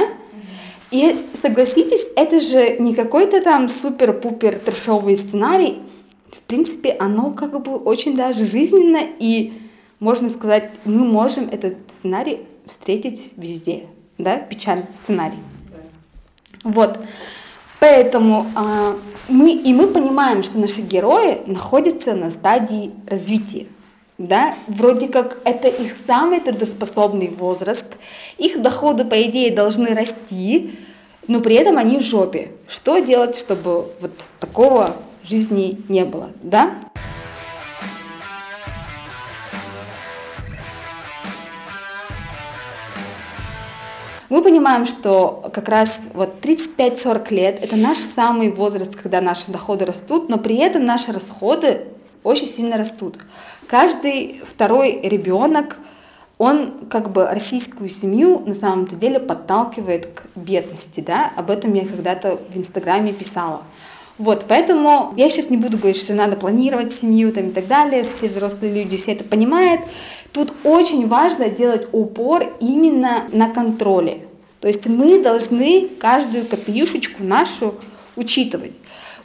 И 0.91 1.25
согласитесь, 1.41 2.05
это 2.15 2.39
же 2.39 2.77
не 2.79 2.95
какой-то 2.95 3.41
там 3.41 3.69
супер-пупер 3.69 4.59
трешовый 4.59 5.17
сценарий. 5.17 5.79
В 6.31 6.39
принципе, 6.49 6.95
оно 6.99 7.31
как 7.31 7.61
бы 7.61 7.75
очень 7.75 8.15
даже 8.15 8.45
жизненно, 8.45 9.01
и 9.19 9.53
можно 9.99 10.29
сказать, 10.29 10.71
мы 10.85 11.05
можем 11.05 11.47
этот 11.51 11.75
сценарий 11.99 12.39
встретить 12.67 13.31
везде, 13.37 13.85
да, 14.17 14.37
печальный 14.37 14.87
сценарий. 15.03 15.37
Вот. 16.63 16.99
Поэтому 17.79 18.45
э, 18.57 18.93
мы 19.29 19.51
и 19.51 19.73
мы 19.73 19.87
понимаем, 19.87 20.43
что 20.43 20.57
наши 20.57 20.81
герои 20.81 21.41
находятся 21.45 22.15
на 22.15 22.31
стадии 22.31 22.91
развития 23.07 23.67
да, 24.19 24.55
вроде 24.67 25.07
как 25.07 25.39
это 25.45 25.69
их 25.69 25.95
самый 26.05 26.41
трудоспособный 26.41 27.29
возраст, 27.29 27.85
их 28.37 28.61
доходы, 28.61 29.05
по 29.05 29.19
идее, 29.23 29.49
должны 29.49 29.95
расти, 29.95 30.77
но 31.27 31.39
при 31.39 31.55
этом 31.55 31.77
они 31.77 31.97
в 31.97 32.03
жопе. 32.03 32.51
Что 32.67 32.99
делать, 32.99 33.39
чтобы 33.39 33.87
вот 34.01 34.11
такого 34.39 34.97
жизни 35.23 35.79
не 35.87 36.03
было, 36.03 36.31
да? 36.43 36.71
Мы 44.27 44.43
понимаем, 44.43 44.85
что 44.85 45.49
как 45.53 45.69
раз 45.69 45.89
вот 46.13 46.35
35-40 46.43 47.33
лет– 47.33 47.59
это 47.63 47.77
наш 47.77 47.97
самый 48.15 48.51
возраст, 48.51 48.93
когда 48.95 49.21
наши 49.21 49.45
доходы 49.47 49.85
растут, 49.85 50.29
но 50.29 50.37
при 50.37 50.57
этом 50.57 50.85
наши 50.85 51.11
расходы 51.11 51.87
очень 52.23 52.47
сильно 52.47 52.77
растут. 52.77 53.17
Каждый 53.67 54.41
второй 54.47 54.99
ребенок, 55.01 55.77
он 56.37 56.87
как 56.89 57.11
бы 57.11 57.25
российскую 57.25 57.89
семью 57.89 58.39
на 58.45 58.53
самом-то 58.53 58.95
деле 58.95 59.19
подталкивает 59.19 60.07
к 60.07 60.25
бедности, 60.35 61.01
да, 61.01 61.31
об 61.35 61.51
этом 61.51 61.73
я 61.73 61.85
когда-то 61.85 62.39
в 62.53 62.57
Инстаграме 62.57 63.13
писала. 63.13 63.61
Вот, 64.17 64.45
поэтому 64.49 65.13
я 65.15 65.29
сейчас 65.29 65.49
не 65.49 65.55
буду 65.55 65.77
говорить, 65.77 66.01
что 66.01 66.13
надо 66.13 66.35
планировать 66.35 66.93
семью 66.93 67.31
там 67.31 67.49
и 67.49 67.51
так 67.51 67.67
далее, 67.67 68.03
все 68.03 68.27
взрослые 68.27 68.73
люди 68.73 68.97
все 68.97 69.13
это 69.13 69.23
понимают. 69.23 69.81
Тут 70.33 70.51
очень 70.63 71.07
важно 71.07 71.49
делать 71.49 71.87
упор 71.93 72.43
именно 72.59 73.27
на 73.31 73.49
контроле. 73.49 74.27
То 74.59 74.67
есть 74.67 74.85
мы 74.87 75.23
должны 75.23 75.87
каждую 75.99 76.45
копеюшечку 76.45 77.23
нашу 77.23 77.75
учитывать 78.17 78.73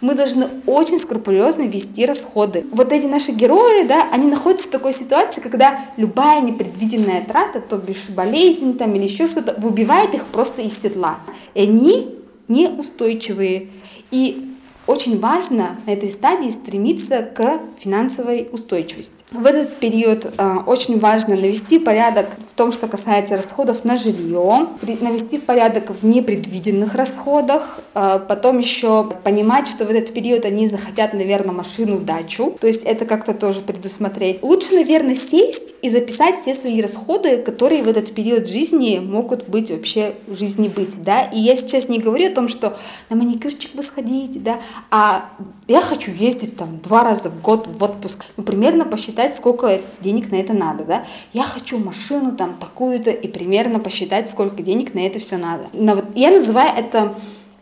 мы 0.04 0.14
должны 0.14 0.48
очень 0.66 0.98
скрупулезно 0.98 1.62
вести 1.62 2.04
расходы. 2.04 2.66
Вот 2.72 2.92
эти 2.92 3.06
наши 3.06 3.32
герои, 3.32 3.86
да, 3.86 4.06
они 4.12 4.26
находятся 4.26 4.68
в 4.68 4.70
такой 4.70 4.92
ситуации, 4.92 5.40
когда 5.40 5.86
любая 5.96 6.42
непредвиденная 6.42 7.24
трата, 7.24 7.62
то 7.62 7.78
бишь 7.78 8.04
болезнь 8.10 8.76
там 8.76 8.94
или 8.94 9.04
еще 9.04 9.26
что-то, 9.26 9.54
выбивает 9.58 10.12
их 10.12 10.26
просто 10.26 10.60
из 10.60 10.74
седла. 10.82 11.20
И 11.54 11.62
они 11.62 12.18
неустойчивые. 12.48 13.68
И 14.10 14.53
очень 14.86 15.18
важно 15.18 15.76
на 15.86 15.90
этой 15.90 16.10
стадии 16.10 16.50
стремиться 16.50 17.22
к 17.22 17.60
финансовой 17.78 18.48
устойчивости. 18.52 19.12
В 19.30 19.46
этот 19.46 19.76
период 19.76 20.26
э, 20.26 20.56
очень 20.66 20.98
важно 20.98 21.34
навести 21.34 21.78
порядок 21.78 22.26
в 22.52 22.56
том, 22.56 22.70
что 22.70 22.86
касается 22.86 23.36
расходов 23.36 23.84
на 23.84 23.96
жилье, 23.96 24.68
навести 25.00 25.38
порядок 25.38 25.90
в 25.90 26.04
непредвиденных 26.04 26.94
расходах, 26.94 27.80
э, 27.94 28.20
потом 28.28 28.58
еще 28.58 29.10
понимать, 29.24 29.66
что 29.66 29.86
в 29.86 29.90
этот 29.90 30.14
период 30.14 30.44
они 30.44 30.68
захотят, 30.68 31.14
наверное, 31.14 31.52
машину 31.52 31.98
дачу, 31.98 32.56
то 32.60 32.66
есть 32.66 32.82
это 32.84 33.06
как-то 33.06 33.34
тоже 33.34 33.60
предусмотреть. 33.60 34.42
Лучше, 34.42 34.72
наверное, 34.72 35.16
сесть 35.16 35.74
и 35.82 35.90
записать 35.90 36.40
все 36.40 36.54
свои 36.54 36.80
расходы, 36.80 37.38
которые 37.38 37.82
в 37.82 37.88
этот 37.88 38.14
период 38.14 38.48
жизни 38.48 39.00
могут 39.00 39.48
быть 39.48 39.70
вообще 39.70 40.14
в 40.26 40.34
жизни 40.38 40.68
быть, 40.68 41.02
да, 41.02 41.24
и 41.24 41.38
я 41.38 41.56
сейчас 41.56 41.88
не 41.88 41.98
говорю 41.98 42.28
о 42.30 42.34
том, 42.34 42.48
что 42.48 42.76
на 43.10 43.16
маникюрчик 43.16 43.74
бы 43.74 43.82
сходить, 43.82 44.42
да, 44.42 44.60
а 44.90 45.30
я 45.66 45.80
хочу 45.80 46.10
ездить 46.10 46.56
там 46.56 46.78
два 46.78 47.04
раза 47.04 47.30
в 47.30 47.40
год 47.40 47.66
в 47.66 47.82
отпуск, 47.82 48.24
ну, 48.36 48.44
примерно 48.44 48.84
посчитать, 48.84 49.34
сколько 49.34 49.80
денег 50.00 50.30
на 50.30 50.36
это 50.36 50.52
надо, 50.52 50.84
да. 50.84 51.04
Я 51.32 51.44
хочу 51.44 51.78
машину 51.78 52.32
там 52.36 52.54
такую-то 52.54 53.10
и 53.10 53.28
примерно 53.28 53.80
посчитать, 53.80 54.28
сколько 54.28 54.62
денег 54.62 54.94
на 54.94 55.00
это 55.00 55.18
все 55.18 55.36
надо. 55.36 55.64
Но 55.72 55.96
вот 55.96 56.04
я 56.14 56.30
называю 56.30 56.70
это 56.76 57.14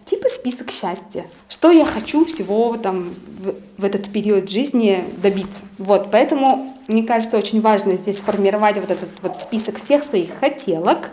типа 0.04 0.28
список 0.28 0.70
счастья. 0.70 1.26
Что 1.48 1.70
я 1.70 1.84
хочу 1.84 2.24
всего 2.24 2.76
там 2.76 3.14
в, 3.38 3.54
в 3.78 3.84
этот 3.84 4.10
период 4.12 4.50
жизни 4.50 5.04
добиться. 5.22 5.60
Вот, 5.78 6.10
поэтому 6.10 6.71
мне 6.88 7.02
кажется 7.02 7.36
очень 7.36 7.60
важно 7.60 7.94
здесь 7.96 8.16
формировать 8.16 8.76
вот 8.76 8.90
этот 8.90 9.10
вот 9.22 9.42
список 9.42 9.82
всех 9.82 10.04
своих 10.04 10.30
хотелок, 10.38 11.10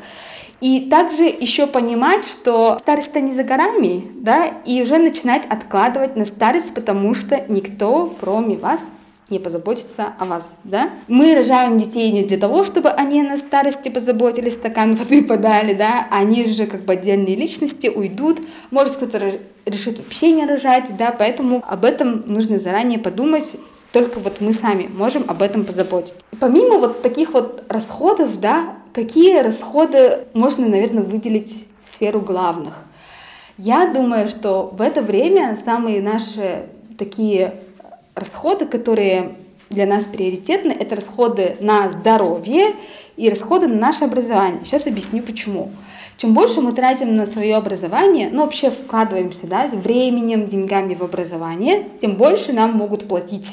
и 0.61 0.89
также 0.89 1.23
еще 1.23 1.67
понимать, 1.67 2.25
что 2.25 2.77
старость-то 2.79 3.21
не 3.21 3.33
за 3.33 3.43
горами, 3.43 4.11
да, 4.15 4.45
и 4.65 4.81
уже 4.81 4.97
начинать 4.97 5.45
откладывать 5.49 6.17
на 6.17 6.25
старость, 6.25 6.73
потому 6.73 7.13
что 7.13 7.45
никто, 7.47 8.13
кроме 8.19 8.57
вас, 8.57 8.81
не 9.29 9.39
позаботится 9.39 10.13
о 10.17 10.25
вас, 10.25 10.45
да? 10.63 10.89
Мы 11.07 11.35
рожаем 11.35 11.77
детей 11.77 12.11
не 12.11 12.23
для 12.23 12.38
того, 12.38 12.63
чтобы 12.63 12.89
они 12.89 13.21
на 13.21 13.38
старости 13.38 13.89
позаботились, 13.89 14.53
стакан 14.53 14.95
воды 14.95 15.23
подали, 15.27 15.73
да? 15.73 16.07
Они 16.11 16.47
же 16.47 16.65
как 16.65 16.83
бы 16.83 16.93
отдельные 16.93 17.35
личности, 17.35 17.88
уйдут, 17.88 18.41
может 18.71 18.95
кто-то 18.95 19.39
решит 19.65 19.99
вообще 19.99 20.31
не 20.31 20.45
рожать, 20.45 20.97
да? 20.97 21.15
Поэтому 21.17 21.63
об 21.67 21.85
этом 21.85 22.23
нужно 22.25 22.59
заранее 22.59 22.99
подумать, 22.99 23.45
только 23.91 24.19
вот 24.19 24.41
мы 24.41 24.53
сами 24.53 24.88
можем 24.93 25.25
об 25.27 25.41
этом 25.41 25.65
позаботиться. 25.65 26.15
Помимо 26.39 26.77
вот 26.77 27.01
таких 27.01 27.31
вот 27.31 27.63
расходов, 27.69 28.39
да, 28.39 28.75
Какие 28.93 29.38
расходы 29.39 30.25
можно, 30.34 30.67
наверное, 30.67 31.03
выделить 31.03 31.67
в 31.81 31.93
сферу 31.93 32.22
главных? 32.22 32.84
Я 33.58 33.93
думаю, 33.93 34.29
что 34.29 34.74
в 34.74 34.81
это 34.81 35.01
время 35.01 35.58
самые 35.63 36.01
наши 36.01 36.65
такие 36.98 37.55
расходы, 38.15 38.65
которые 38.65 39.36
для 39.69 39.86
нас 39.86 40.05
приоритетны, 40.05 40.72
это 40.72 40.96
расходы 40.96 41.55
на 41.60 41.89
здоровье 41.89 42.74
и 43.15 43.29
расходы 43.29 43.67
на 43.67 43.75
наше 43.75 44.05
образование. 44.05 44.65
Сейчас 44.65 44.88
объясню 44.88 45.22
почему. 45.22 45.72
Чем 46.17 46.34
больше 46.34 46.60
мы 46.60 46.74
тратим 46.74 47.15
на 47.15 47.27
свое 47.27 47.55
образование, 47.55 48.29
ну 48.31 48.41
вообще 48.41 48.72
вкладываемся 48.72 49.46
да, 49.46 49.67
временем, 49.72 50.48
деньгами 50.48 50.96
в 50.96 51.03
образование, 51.03 51.86
тем 52.01 52.15
больше 52.15 52.53
нам 52.53 52.74
могут 52.74 53.08
платить. 53.08 53.50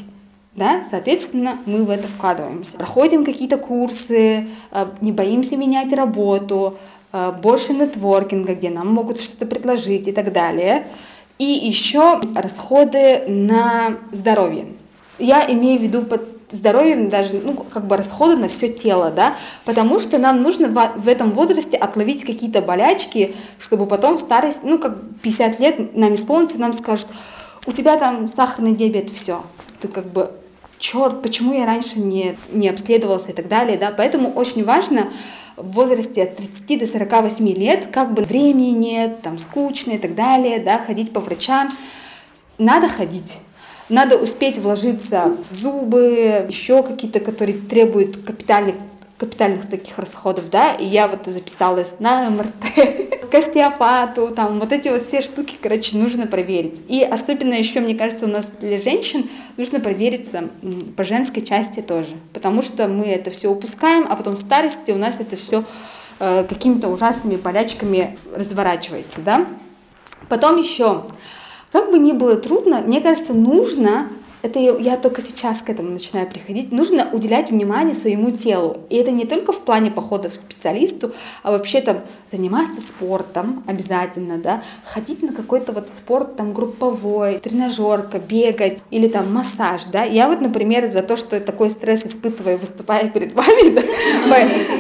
Да? 0.57 0.83
Соответственно, 0.91 1.59
мы 1.67 1.85
в 1.85 1.91
это 1.91 2.09
вкладываемся. 2.09 2.73
Проходим 2.79 3.25
какие-то 3.25 3.59
курсы, 3.59 4.49
э, 4.71 4.87
не 5.03 5.13
боимся 5.13 5.57
менять 5.57 5.93
работу, 5.93 6.79
э, 7.13 7.33
больше 7.43 7.75
нетворкинга, 7.75 8.55
где 8.55 8.71
нам 8.71 8.89
могут 8.93 9.21
что-то 9.21 9.45
предложить 9.45 10.09
и 10.09 10.13
так 10.13 10.33
далее. 10.33 10.87
И 11.39 11.45
еще 11.45 12.21
расходы 12.35 13.25
на 13.27 13.99
здоровье. 14.13 14.69
Я 15.19 15.45
имею 15.51 15.79
в 15.79 15.83
виду 15.83 16.03
под 16.03 16.23
здоровьем 16.51 17.11
даже, 17.11 17.41
ну, 17.43 17.55
как 17.55 17.87
бы 17.87 17.97
расходы 17.97 18.37
на 18.37 18.49
все 18.49 18.69
тело, 18.69 19.11
да, 19.11 19.37
потому 19.65 20.01
что 20.01 20.19
нам 20.19 20.43
нужно 20.43 20.69
в, 20.69 21.09
этом 21.09 21.33
возрасте 21.33 21.77
отловить 21.77 22.25
какие-то 22.25 22.63
болячки, 22.63 23.35
чтобы 23.59 23.87
потом 23.87 24.17
в 24.17 24.21
старости, 24.21 24.61
ну, 24.63 24.79
как 24.79 24.97
50 25.23 25.61
лет 25.61 25.97
нам 25.97 26.15
исполнится, 26.15 26.59
нам 26.59 26.73
скажут, 26.73 27.09
у 27.67 27.73
тебя 27.73 27.97
там 27.97 28.29
сахарный 28.29 28.73
диабет, 28.73 29.11
все, 29.11 29.43
ты 29.81 29.89
как 29.89 30.07
бы, 30.07 30.31
черт, 30.79 31.23
почему 31.23 31.53
я 31.53 31.67
раньше 31.67 31.99
не, 31.99 32.37
не 32.53 32.69
обследовался? 32.69 33.31
и 33.31 33.33
так 33.33 33.49
далее, 33.49 33.79
да, 33.79 33.93
поэтому 33.97 34.33
очень 34.33 34.65
важно 34.65 35.09
в 35.57 35.73
возрасте 35.73 36.25
от 36.25 36.37
30 36.37 36.79
до 36.81 36.87
48 36.87 37.49
лет, 37.49 37.87
как 37.93 38.13
бы 38.13 38.23
времени 38.23 38.71
нет, 38.71 39.23
там 39.23 39.39
скучно 39.39 39.93
и 39.93 39.99
так 39.99 40.15
далее, 40.15 40.59
да, 40.59 40.79
ходить 40.79 41.13
по 41.13 41.21
врачам, 41.21 41.77
надо 42.59 42.89
ходить. 42.89 43.33
Надо 43.89 44.17
успеть 44.17 44.59
вложиться 44.59 45.37
в 45.49 45.55
зубы, 45.55 46.47
еще 46.49 46.83
какие-то, 46.83 47.21
которые 47.21 47.59
требуют 47.59 48.17
капитальных 48.25 48.75
капитальных 49.19 49.67
таких 49.69 49.99
расходов, 49.99 50.51
да, 50.51 50.75
и 50.75 50.85
я 50.85 51.09
вот 51.09 51.25
записалась 51.25 51.91
на 51.99 52.29
МРТ, 52.29 53.06
к 53.31 53.35
остеопату, 53.35 54.29
там, 54.29 54.59
вот 54.59 54.73
эти 54.73 54.89
вот 54.89 55.07
все 55.07 55.23
штуки, 55.23 55.57
короче, 55.61 55.97
нужно 55.97 56.27
проверить. 56.27 56.81
И 56.89 57.03
особенно 57.03 57.55
еще, 57.55 57.81
мне 57.81 57.95
кажется, 57.95 58.25
у 58.25 58.29
нас 58.29 58.47
для 58.61 58.81
женщин 58.81 59.29
нужно 59.57 59.81
провериться 59.81 60.49
по 60.97 61.05
женской 61.05 61.43
части 61.43 61.81
тоже, 61.81 62.15
потому 62.33 62.63
что 62.63 62.89
мы 62.89 63.07
это 63.07 63.31
все 63.31 63.49
упускаем, 63.49 64.07
а 64.09 64.17
потом 64.17 64.37
в 64.37 64.41
старости 64.41 64.91
у 64.91 64.97
нас 64.97 65.17
это 65.19 65.37
все 65.37 65.65
э, 66.19 66.45
какими-то 66.45 66.89
ужасными 66.89 67.37
болячками 67.37 68.19
разворачивается, 68.35 69.21
да. 69.21 69.47
Потом 70.29 70.59
еще 70.59 71.05
как 71.73 71.91
бы 71.91 71.99
ни 71.99 72.13
было 72.13 72.37
трудно, 72.37 72.81
мне 72.81 73.01
кажется, 73.01 73.35
нужно 73.35 74.09
это 74.47 74.59
я 74.59 74.97
только 74.97 75.21
сейчас 75.23 75.59
к 75.59 75.69
этому 75.69 75.91
начинаю 75.91 76.29
приходить, 76.29 76.73
нужно 76.73 77.09
уделять 77.13 77.51
внимание 77.51 77.95
своему 77.95 78.31
телу. 78.31 78.79
И 78.91 78.97
это 78.97 79.11
не 79.11 79.27
только 79.27 79.53
в 79.53 79.61
плане 79.61 79.91
похода 79.91 80.31
к 80.31 80.35
специалисту, 80.35 81.13
а 81.43 81.51
вообще 81.51 81.81
там 81.81 82.03
заниматься 82.33 82.81
спортом 82.81 83.65
обязательно, 83.67 84.39
да, 84.39 84.63
ходить 84.85 85.23
на 85.23 85.33
какой-то 85.33 85.73
вот 85.73 85.89
спорт 85.89 86.37
там 86.37 86.53
групповой, 86.53 87.39
тренажерка, 87.39 88.19
бегать 88.19 88.83
или 88.91 89.09
там 89.09 89.33
массаж, 89.33 89.85
да. 89.93 90.05
Я 90.05 90.29
вот, 90.29 90.41
например, 90.41 90.87
за 90.89 91.03
то, 91.03 91.17
что 91.17 91.41
такой 91.41 91.71
стресс 91.71 92.05
испытываю, 92.05 92.59
выступая 92.59 93.09
перед 93.11 93.33
вами, 93.33 93.75
да, 94.29 94.37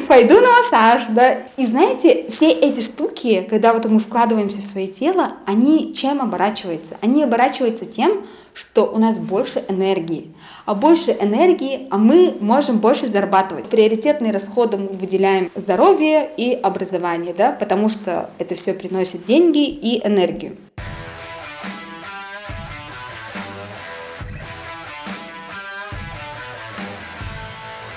пойду 0.06 0.34
на 0.34 0.48
массаж, 0.62 1.02
да. 1.10 1.38
И 1.56 1.66
знаете, 1.66 2.26
все 2.30 2.50
эти 2.50 2.80
штуки, 2.80 3.46
когда 3.48 3.72
вот 3.72 3.84
мы 3.86 3.98
вкладываемся 3.98 4.58
в 4.58 4.62
свое 4.62 4.86
тело, 4.86 5.32
они 5.46 5.94
чем 5.94 6.20
оборачиваются? 6.22 6.96
Они 7.00 7.24
оборачиваются 7.24 7.84
тем, 7.84 8.24
что 8.56 8.86
у 8.86 8.98
нас 8.98 9.18
больше 9.18 9.62
энергии. 9.68 10.32
А 10.64 10.74
больше 10.74 11.10
энергии, 11.10 11.86
а 11.90 11.98
мы 11.98 12.38
можем 12.40 12.78
больше 12.78 13.06
зарабатывать. 13.06 13.66
Приоритетные 13.66 14.32
расходы 14.32 14.78
мы 14.78 14.88
выделяем 14.88 15.50
здоровье 15.54 16.30
и 16.38 16.54
образование, 16.54 17.34
да, 17.34 17.52
потому 17.52 17.90
что 17.90 18.30
это 18.38 18.54
все 18.54 18.72
приносит 18.72 19.26
деньги 19.26 19.66
и 19.66 20.04
энергию. 20.06 20.56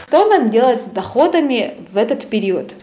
Что 0.08 0.26
нам 0.26 0.50
делать 0.50 0.82
с 0.82 0.86
доходами 0.86 1.76
в 1.90 1.96
этот 1.96 2.28
период? 2.28 2.74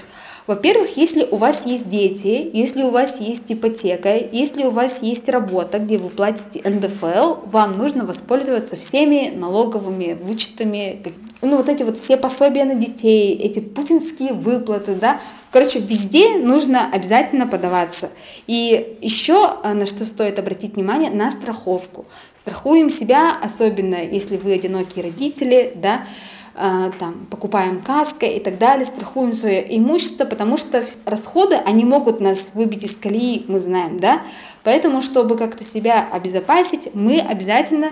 Во-первых, 0.46 0.96
если 0.96 1.26
у 1.28 1.36
вас 1.36 1.62
есть 1.64 1.88
дети, 1.88 2.48
если 2.52 2.84
у 2.84 2.90
вас 2.90 3.18
есть 3.18 3.42
ипотека, 3.48 4.16
если 4.16 4.62
у 4.64 4.70
вас 4.70 4.94
есть 5.00 5.28
работа, 5.28 5.80
где 5.80 5.98
вы 5.98 6.08
платите 6.08 6.62
НДФЛ, 6.68 7.48
вам 7.50 7.76
нужно 7.78 8.04
воспользоваться 8.04 8.76
всеми 8.76 9.32
налоговыми 9.34 10.12
вычетами, 10.12 11.02
ну 11.42 11.56
вот 11.56 11.68
эти 11.68 11.82
вот 11.82 11.98
все 11.98 12.16
пособия 12.16 12.64
на 12.64 12.76
детей, 12.76 13.34
эти 13.34 13.58
путинские 13.58 14.32
выплаты, 14.32 14.94
да, 14.94 15.20
Короче, 15.52 15.78
везде 15.78 16.36
нужно 16.36 16.90
обязательно 16.92 17.46
подаваться. 17.46 18.10
И 18.46 18.98
еще 19.00 19.56
а, 19.62 19.72
на 19.72 19.86
что 19.86 20.04
стоит 20.04 20.38
обратить 20.38 20.74
внимание, 20.74 21.10
на 21.10 21.30
страховку. 21.30 22.04
Страхуем 22.42 22.90
себя, 22.90 23.34
особенно 23.40 23.94
если 23.94 24.36
вы 24.36 24.52
одинокие 24.52 25.04
родители, 25.04 25.72
да, 25.76 26.02
Э, 26.45 26.45
там, 26.56 27.26
покупаем 27.30 27.80
каска 27.80 28.24
и 28.26 28.40
так 28.40 28.56
далее, 28.58 28.86
страхуем 28.86 29.34
свое 29.34 29.76
имущество, 29.76 30.24
потому 30.24 30.56
что 30.56 30.84
расходы, 31.04 31.56
они 31.56 31.84
могут 31.84 32.20
нас 32.20 32.40
выбить 32.54 32.84
из 32.84 32.96
колеи, 32.96 33.44
мы 33.46 33.60
знаем, 33.60 33.98
да, 33.98 34.22
поэтому, 34.64 35.02
чтобы 35.02 35.36
как-то 35.36 35.64
себя 35.64 36.08
обезопасить, 36.10 36.94
мы 36.94 37.20
обязательно 37.20 37.90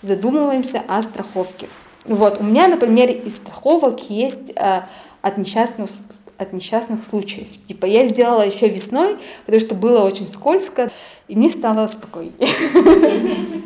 задумываемся 0.00 0.82
о 0.88 1.02
страховке. 1.02 1.68
Вот, 2.04 2.40
у 2.40 2.44
меня, 2.44 2.66
например, 2.66 3.10
из 3.10 3.36
страховок 3.36 4.00
есть 4.08 4.50
э, 4.56 4.80
от 5.20 5.38
несчастных 5.38 5.90
от 6.38 6.52
несчастных 6.52 7.04
случаев. 7.08 7.46
Типа 7.68 7.86
я 7.86 8.06
сделала 8.08 8.42
еще 8.44 8.68
весной, 8.68 9.16
потому 9.46 9.60
что 9.60 9.76
было 9.76 10.04
очень 10.04 10.26
скользко, 10.26 10.90
и 11.28 11.36
мне 11.36 11.50
стало 11.50 11.86
спокойнее. 11.86 12.32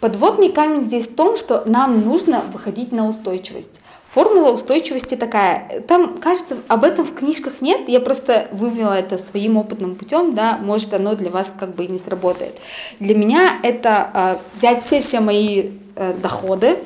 Подводный 0.00 0.50
камень 0.50 0.80
здесь 0.80 1.06
в 1.06 1.14
том, 1.14 1.36
что 1.36 1.62
нам 1.66 2.04
нужно 2.04 2.42
выходить 2.52 2.90
на 2.90 3.06
устойчивость. 3.08 3.70
Формула 4.12 4.50
устойчивости 4.50 5.14
такая. 5.14 5.82
Там, 5.86 6.18
кажется, 6.18 6.56
об 6.68 6.84
этом 6.84 7.04
в 7.04 7.14
книжках 7.14 7.60
нет. 7.60 7.88
Я 7.88 8.00
просто 8.00 8.48
вывела 8.50 8.94
это 8.94 9.18
своим 9.18 9.56
опытным 9.56 9.94
путем, 9.94 10.34
да, 10.34 10.58
может, 10.60 10.92
оно 10.94 11.14
для 11.14 11.30
вас 11.30 11.50
как 11.60 11.74
бы 11.74 11.84
и 11.84 11.88
не 11.88 11.98
сработает. 11.98 12.56
Для 12.98 13.14
меня 13.14 13.58
это 13.62 14.10
э, 14.12 14.36
взять 14.56 14.84
все, 14.84 15.00
все 15.00 15.20
мои 15.20 15.70
э, 15.94 16.14
доходы, 16.14 16.78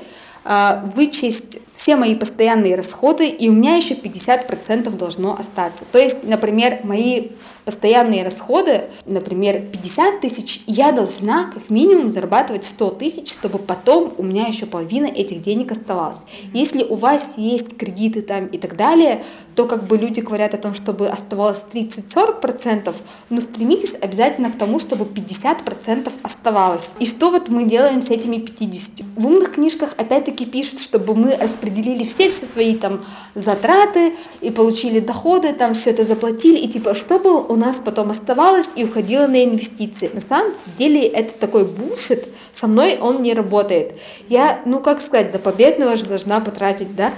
э, 0.44 0.81
вычесть 0.94 1.59
все 1.85 1.97
мои 1.97 2.14
постоянные 2.14 2.77
расходы, 2.77 3.29
и 3.29 3.47
у 3.51 3.53
меня 3.53 3.77
еще 3.77 3.92
50% 3.92 4.88
должно 4.97 5.35
остаться. 5.38 5.85
То 5.92 5.99
есть, 5.99 6.16
например, 6.23 6.81
мои 6.83 7.29
постоянные 7.66 8.25
расходы, 8.25 8.85
например, 9.05 9.61
50 9.61 10.20
тысяч, 10.23 10.62
я 10.66 10.92
должна 10.92 11.51
как 11.53 11.68
минимум 11.68 12.09
зарабатывать 12.09 12.64
100 12.64 12.90
тысяч, 12.92 13.33
чтобы 13.33 13.59
потом 13.59 14.14
у 14.16 14.23
меня 14.23 14.47
еще 14.47 14.64
половина 14.64 15.07
этих 15.07 15.42
денег 15.42 15.73
оставалась. 15.73 16.20
Если 16.55 16.85
у 16.85 16.94
вас 16.94 17.27
есть 17.37 17.77
кредиты 17.77 18.23
там 18.23 18.47
и 18.47 18.57
так 18.57 18.77
далее, 18.77 19.23
то 19.55 19.66
как 19.66 19.87
бы 19.87 19.99
люди 19.99 20.20
говорят 20.20 20.55
о 20.55 20.59
том, 20.59 20.75
чтобы 20.75 21.09
оставалось 21.09 21.62
30-40%, 21.73 22.94
но 23.29 23.40
стремитесь 23.40 23.92
обязательно 24.01 24.51
к 24.51 24.57
тому, 24.57 24.79
чтобы 24.79 25.05
50% 25.05 26.11
оставалось. 26.23 26.85
И 26.99 27.07
что 27.07 27.31
вот 27.31 27.51
мы 27.51 27.64
делаем 27.64 28.01
с 28.01 28.09
этими 28.09 28.38
50? 28.38 29.07
В 29.16 29.27
умных 29.27 29.53
книжках 29.53 29.94
опять-таки 29.99 30.47
пишут, 30.47 30.81
чтобы 30.81 31.14
мы 31.14 31.37
распределили 31.37 31.74
все, 31.75 32.31
все 32.31 32.47
свои 32.53 32.75
там 32.77 33.05
затраты 33.35 34.15
и 34.41 34.51
получили 34.51 35.01
доходы, 35.01 35.53
там 35.53 35.75
все 35.75 35.91
это 35.91 36.05
заплатили, 36.05 36.59
и 36.59 36.69
типа, 36.69 36.95
чтобы 36.95 37.45
у 37.45 37.57
нас 37.57 37.77
потом 37.85 38.11
оставалось 38.11 38.69
и 38.77 38.85
уходило 38.85 39.27
на 39.27 39.45
инвестиции. 39.45 40.11
На 40.13 40.21
самом 40.21 40.55
деле 40.79 41.07
это 41.07 41.33
такой 41.39 41.65
булшит, 41.65 42.29
со 42.55 42.67
мной 42.67 42.99
он 43.01 43.23
не 43.23 43.35
работает. 43.35 43.97
Я, 44.29 44.61
ну 44.65 44.81
как 44.81 45.01
сказать, 45.01 45.33
до 45.33 45.39
победного 45.39 45.97
же 45.97 46.05
должна 46.05 46.41
потратить, 46.41 46.95
да? 46.95 47.13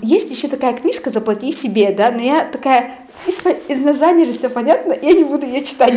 Есть 0.00 0.30
еще 0.30 0.48
такая 0.48 0.74
книжка 0.74 1.10
«Заплати 1.10 1.52
себе», 1.52 1.92
да, 1.92 2.10
но 2.10 2.20
я 2.20 2.44
такая, 2.44 2.92
из 3.68 3.82
названия 3.82 4.24
же 4.24 4.32
все 4.32 4.50
понятно, 4.50 4.96
я 5.00 5.12
не 5.12 5.22
буду 5.22 5.46
ее 5.46 5.62
читать. 5.62 5.94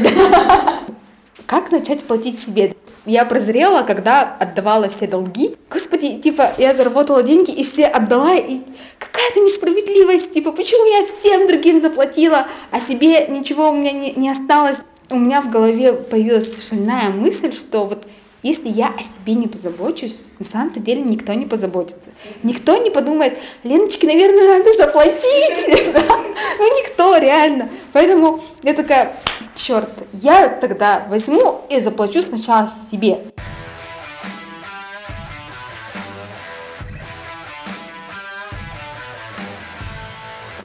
Как 1.48 1.72
начать 1.72 2.04
платить 2.04 2.42
себе? 2.42 2.76
Я 3.06 3.26
прозрела, 3.26 3.84
когда 3.84 4.36
отдавала 4.40 4.90
все 4.90 5.08
долги. 5.08 5.56
Господи, 5.70 6.18
типа, 6.18 6.54
я 6.58 6.74
заработала 6.74 7.22
деньги 7.22 7.52
и 7.52 7.64
все 7.64 7.86
отдала, 7.86 8.36
и 8.36 8.62
какая-то 8.98 9.40
несправедливость, 9.42 10.32
типа, 10.32 10.52
почему 10.52 10.86
я 10.86 11.06
всем 11.06 11.48
другим 11.48 11.80
заплатила, 11.82 12.48
а 12.72 12.80
себе 12.80 13.28
ничего 13.28 13.70
у 13.70 13.76
меня 13.76 13.92
не, 13.92 14.12
не 14.14 14.30
осталось. 14.32 14.78
У 15.10 15.20
меня 15.20 15.42
в 15.42 15.52
голове 15.52 15.94
появилась 15.94 16.52
шальная 16.68 17.10
мысль, 17.10 17.52
что 17.54 17.86
вот 17.86 18.08
Если 18.42 18.70
я 18.70 18.88
о 18.88 19.00
себе 19.00 19.34
не 19.34 19.48
позабочусь, 19.48 20.18
на 20.38 20.46
самом-то 20.46 20.80
деле 20.80 21.02
никто 21.02 21.34
не 21.34 21.46
позаботится. 21.46 22.00
Никто 22.44 22.78
не 22.78 22.92
подумает, 22.92 23.38
Леночке, 23.64 24.06
наверное, 24.06 24.60
надо 24.60 24.74
заплатить. 24.74 25.24
Ну, 26.58 26.80
никто, 26.80 27.18
реально. 27.18 27.70
Поэтому 27.92 28.42
я 28.64 28.74
такая, 28.74 29.14
черт, 29.56 29.90
я 30.14 30.50
тогда 30.50 31.06
возьму 31.10 31.62
и 31.70 31.80
заплачу 31.80 32.22
сначала 32.22 32.70
себе. 32.92 33.20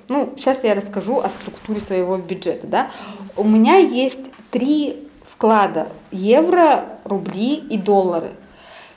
Ну, 0.09 0.35
сейчас 0.37 0.65
я 0.65 0.75
расскажу 0.75 1.21
о 1.21 1.29
структуре 1.29 1.79
своего 1.81 2.17
бюджета. 2.17 2.67
Да? 2.67 2.91
У 3.37 3.45
меня 3.45 3.77
есть 3.77 4.19
три 4.51 5.09
вклада. 5.25 5.89
Евро, 6.11 6.85
рубли 7.05 7.55
и 7.55 7.79
доллары. 7.79 8.33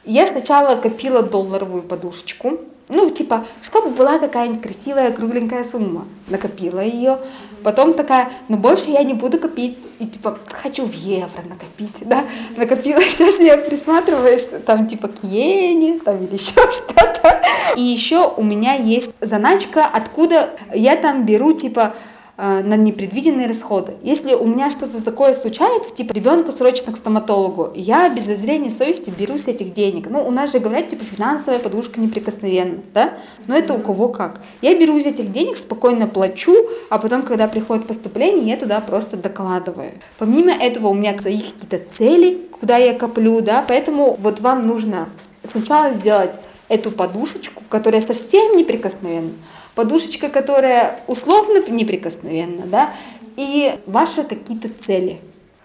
Я 0.05 0.25
сначала 0.25 0.75
копила 0.75 1.21
долларовую 1.21 1.83
подушечку, 1.83 2.59
ну, 2.89 3.09
типа, 3.09 3.45
чтобы 3.63 3.89
была 3.89 4.19
какая-нибудь 4.19 4.61
красивая 4.61 5.11
кругленькая 5.11 5.63
сумма. 5.63 6.05
Накопила 6.27 6.79
ее. 6.79 7.19
Потом 7.63 7.93
такая, 7.93 8.29
ну, 8.49 8.57
больше 8.57 8.89
я 8.89 9.03
не 9.03 9.13
буду 9.13 9.39
копить. 9.39 9.77
И, 9.99 10.05
типа, 10.05 10.37
хочу 10.51 10.85
в 10.85 10.93
евро 10.93 11.41
накопить, 11.47 11.95
да. 12.01 12.25
Накопила, 12.57 13.01
сейчас 13.01 13.39
я 13.39 13.57
присматриваюсь, 13.57 14.47
там, 14.65 14.87
типа, 14.87 15.07
к 15.07 15.23
иене, 15.23 15.99
там, 15.99 16.23
или 16.25 16.33
еще 16.39 16.53
что-то. 16.71 17.41
И 17.77 17.83
еще 17.83 18.33
у 18.35 18.43
меня 18.43 18.73
есть 18.73 19.09
заначка, 19.21 19.85
откуда 19.85 20.49
я 20.73 20.97
там 20.97 21.25
беру, 21.25 21.53
типа, 21.53 21.93
на 22.35 22.75
непредвиденные 22.75 23.47
расходы. 23.47 23.93
Если 24.01 24.33
у 24.33 24.47
меня 24.47 24.71
что-то 24.71 25.03
такое 25.03 25.35
случается, 25.35 25.91
типа 25.95 26.13
ребенка 26.13 26.51
срочно 26.51 26.91
к 26.91 26.97
стоматологу, 26.97 27.71
я 27.75 28.09
без 28.09 28.25
зазрения 28.25 28.71
совести 28.71 29.11
беру 29.15 29.37
с 29.37 29.47
этих 29.47 29.73
денег. 29.73 30.09
Ну, 30.09 30.25
у 30.25 30.31
нас 30.31 30.51
же 30.51 30.59
говорят, 30.59 30.89
типа, 30.89 31.03
финансовая 31.03 31.59
подушка 31.59 32.01
неприкосновенна, 32.01 32.79
да? 32.93 33.13
Но 33.45 33.55
это 33.55 33.73
у 33.73 33.79
кого 33.79 34.07
как. 34.07 34.41
Я 34.61 34.77
беру 34.79 34.97
из 34.97 35.05
этих 35.05 35.31
денег, 35.31 35.57
спокойно 35.57 36.07
плачу, 36.07 36.55
а 36.89 36.97
потом, 36.97 37.21
когда 37.21 37.47
приходит 37.47 37.85
поступление, 37.85 38.49
я 38.49 38.57
туда 38.57 38.81
просто 38.81 39.15
докладываю. 39.15 39.91
Помимо 40.17 40.51
этого, 40.51 40.87
у 40.87 40.93
меня 40.95 41.11
есть 41.25 41.53
какие-то 41.53 41.81
цели, 41.95 42.47
куда 42.59 42.77
я 42.77 42.93
коплю, 42.93 43.41
да, 43.41 43.63
поэтому 43.67 44.17
вот 44.19 44.39
вам 44.39 44.65
нужно 44.67 45.07
сначала 45.51 45.91
сделать 45.91 46.31
эту 46.69 46.89
подушечку, 46.91 47.61
которая 47.69 48.01
совсем 48.01 48.57
неприкосновенна, 48.57 49.33
подушечка, 49.75 50.29
которая 50.29 50.99
условно 51.07 51.63
неприкосновенна, 51.67 52.65
да, 52.65 52.93
и 53.35 53.73
ваши 53.85 54.23
какие-то 54.23 54.69
цели 54.85 55.19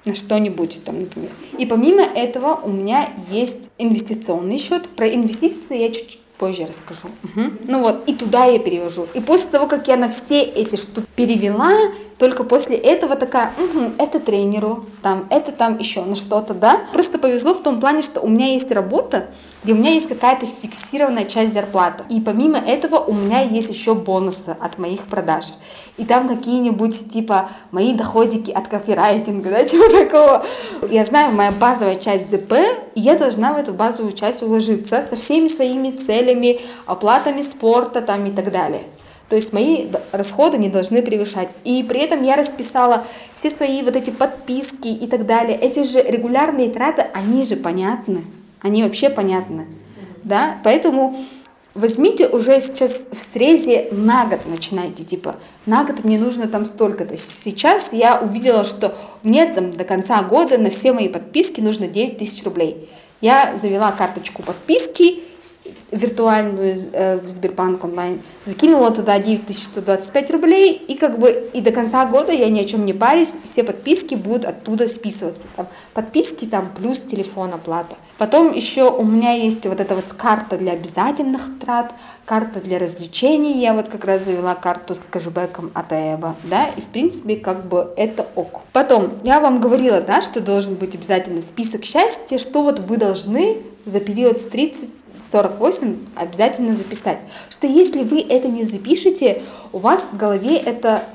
на 0.04 0.14
что-нибудь 0.14 0.82
там, 0.84 1.00
например. 1.00 1.30
И 1.58 1.66
помимо 1.66 2.02
этого 2.02 2.60
у 2.62 2.70
меня 2.70 3.10
есть 3.30 3.58
инвестиционный 3.78 4.58
счет. 4.58 4.88
Про 4.88 5.08
инвестиции 5.08 5.76
я 5.76 5.88
чуть-чуть 5.90 6.20
позже 6.38 6.66
расскажу. 6.66 7.08
Угу. 7.24 7.50
Ну 7.64 7.80
вот, 7.80 8.08
и 8.08 8.14
туда 8.14 8.44
я 8.44 8.58
перевожу. 8.58 9.06
И 9.14 9.20
после 9.20 9.48
того, 9.48 9.66
как 9.66 9.88
я 9.88 9.96
на 9.96 10.08
все 10.08 10.42
эти 10.42 10.76
штуки 10.76 11.06
перевела, 11.16 11.72
только 12.18 12.42
после 12.42 12.76
этого 12.76 13.14
такая, 13.14 13.52
угу, 13.56 13.92
это 13.98 14.18
тренеру, 14.18 14.84
там, 15.02 15.26
это 15.30 15.52
там 15.52 15.78
еще 15.78 16.02
на 16.02 16.16
что-то, 16.16 16.52
да. 16.52 16.80
Просто 16.92 17.18
повезло 17.18 17.54
в 17.54 17.62
том 17.62 17.80
плане, 17.80 18.02
что 18.02 18.20
у 18.20 18.28
меня 18.28 18.46
есть 18.46 18.70
работа, 18.70 19.28
где 19.62 19.72
у 19.72 19.76
меня 19.76 19.92
есть 19.92 20.08
какая-то 20.08 20.46
фиксированная 20.46 21.26
часть 21.26 21.52
зарплаты. 21.52 22.02
И 22.08 22.20
помимо 22.20 22.58
этого 22.58 22.96
у 22.96 23.12
меня 23.12 23.42
есть 23.42 23.68
еще 23.68 23.94
бонусы 23.94 24.56
от 24.60 24.78
моих 24.78 25.02
продаж. 25.02 25.46
И 25.96 26.04
там 26.04 26.28
какие-нибудь 26.28 27.12
типа 27.12 27.50
мои 27.70 27.92
доходики 27.92 28.50
от 28.50 28.66
копирайтинга, 28.66 29.50
да, 29.50 29.64
типа 29.68 29.88
такого. 29.90 30.44
Я 30.90 31.04
знаю, 31.04 31.32
моя 31.32 31.52
базовая 31.52 31.96
часть 31.96 32.30
ЗП, 32.30 32.52
и 32.94 33.00
я 33.00 33.16
должна 33.16 33.52
в 33.52 33.58
эту 33.58 33.74
базовую 33.74 34.12
часть 34.12 34.42
уложиться 34.42 35.04
со 35.08 35.14
всеми 35.14 35.46
своими 35.46 35.90
целями, 35.90 36.60
оплатами 36.86 37.42
спорта 37.42 38.00
там 38.00 38.26
и 38.26 38.32
так 38.32 38.50
далее. 38.50 38.82
То 39.28 39.36
есть 39.36 39.52
мои 39.52 39.88
расходы 40.12 40.58
не 40.58 40.68
должны 40.68 41.02
превышать. 41.02 41.48
И 41.64 41.82
при 41.82 42.00
этом 42.00 42.22
я 42.22 42.36
расписала 42.36 43.04
все 43.36 43.50
свои 43.50 43.82
вот 43.82 43.94
эти 43.94 44.10
подписки 44.10 44.88
и 44.88 45.06
так 45.06 45.26
далее. 45.26 45.58
Эти 45.58 45.84
же 45.84 46.02
регулярные 46.02 46.70
траты, 46.70 47.06
они 47.12 47.44
же 47.44 47.56
понятны 47.56 48.24
они 48.60 48.82
вообще 48.82 49.10
понятны. 49.10 49.66
Да? 50.24 50.58
Поэтому 50.64 51.16
возьмите 51.74 52.28
уже 52.28 52.60
сейчас 52.60 52.92
в 52.92 53.32
срезе 53.32 53.88
на 53.92 54.26
год 54.26 54.40
начинайте, 54.46 55.04
типа, 55.04 55.36
на 55.66 55.84
год 55.84 56.04
мне 56.04 56.18
нужно 56.18 56.48
там 56.48 56.66
столько-то. 56.66 57.16
Сейчас 57.44 57.88
я 57.92 58.20
увидела, 58.20 58.64
что 58.64 58.96
мне 59.22 59.46
там 59.46 59.70
до 59.70 59.84
конца 59.84 60.22
года 60.22 60.58
на 60.58 60.70
все 60.70 60.92
мои 60.92 61.08
подписки 61.08 61.60
нужно 61.60 61.86
9 61.86 62.18
тысяч 62.18 62.42
рублей. 62.44 62.88
Я 63.20 63.56
завела 63.60 63.92
карточку 63.92 64.42
подписки, 64.42 65.22
виртуальную 65.90 66.78
э, 66.92 67.18
в 67.18 67.30
Сбербанк 67.30 67.84
онлайн, 67.84 68.20
закинула 68.44 68.90
туда 68.90 69.18
9125 69.18 70.30
рублей, 70.30 70.72
и 70.72 70.96
как 70.96 71.18
бы 71.18 71.50
и 71.52 71.60
до 71.60 71.72
конца 71.72 72.04
года 72.06 72.32
я 72.32 72.48
ни 72.48 72.60
о 72.60 72.64
чем 72.64 72.84
не 72.84 72.92
парюсь, 72.92 73.32
все 73.52 73.64
подписки 73.64 74.14
будут 74.14 74.44
оттуда 74.44 74.86
списываться. 74.86 75.42
Там, 75.56 75.66
подписки 75.94 76.44
там 76.44 76.68
плюс 76.74 76.98
телефон 76.98 77.54
оплата. 77.54 77.96
Потом 78.18 78.52
еще 78.52 78.90
у 78.90 79.04
меня 79.04 79.32
есть 79.32 79.64
вот 79.66 79.80
эта 79.80 79.94
вот 79.94 80.04
карта 80.16 80.58
для 80.58 80.72
обязательных 80.72 81.58
трат, 81.60 81.94
карта 82.24 82.60
для 82.60 82.78
развлечений, 82.78 83.60
я 83.60 83.72
вот 83.72 83.88
как 83.88 84.04
раз 84.04 84.24
завела 84.24 84.54
карту 84.54 84.94
с 84.94 85.00
кэшбэком 85.10 85.70
от 85.74 85.92
Эба, 85.92 86.36
да, 86.44 86.66
и 86.76 86.80
в 86.80 86.86
принципе 86.86 87.36
как 87.36 87.66
бы 87.66 87.92
это 87.96 88.26
ок. 88.34 88.62
Потом, 88.72 89.12
я 89.24 89.40
вам 89.40 89.60
говорила, 89.60 90.00
да, 90.00 90.20
что 90.20 90.40
должен 90.40 90.74
быть 90.74 90.94
обязательно 90.94 91.40
список 91.40 91.84
счастья, 91.84 92.38
что 92.38 92.62
вот 92.62 92.80
вы 92.80 92.96
должны 92.96 93.58
за 93.86 94.00
период 94.00 94.38
с 94.38 94.42
30 94.42 94.90
48 95.32 95.96
обязательно 96.16 96.74
записать. 96.74 97.18
Что 97.50 97.66
если 97.66 98.02
вы 98.02 98.20
это 98.20 98.48
не 98.48 98.64
запишете, 98.64 99.42
у 99.72 99.78
вас 99.78 100.08
в 100.12 100.16
голове 100.16 100.56
это, 100.56 101.08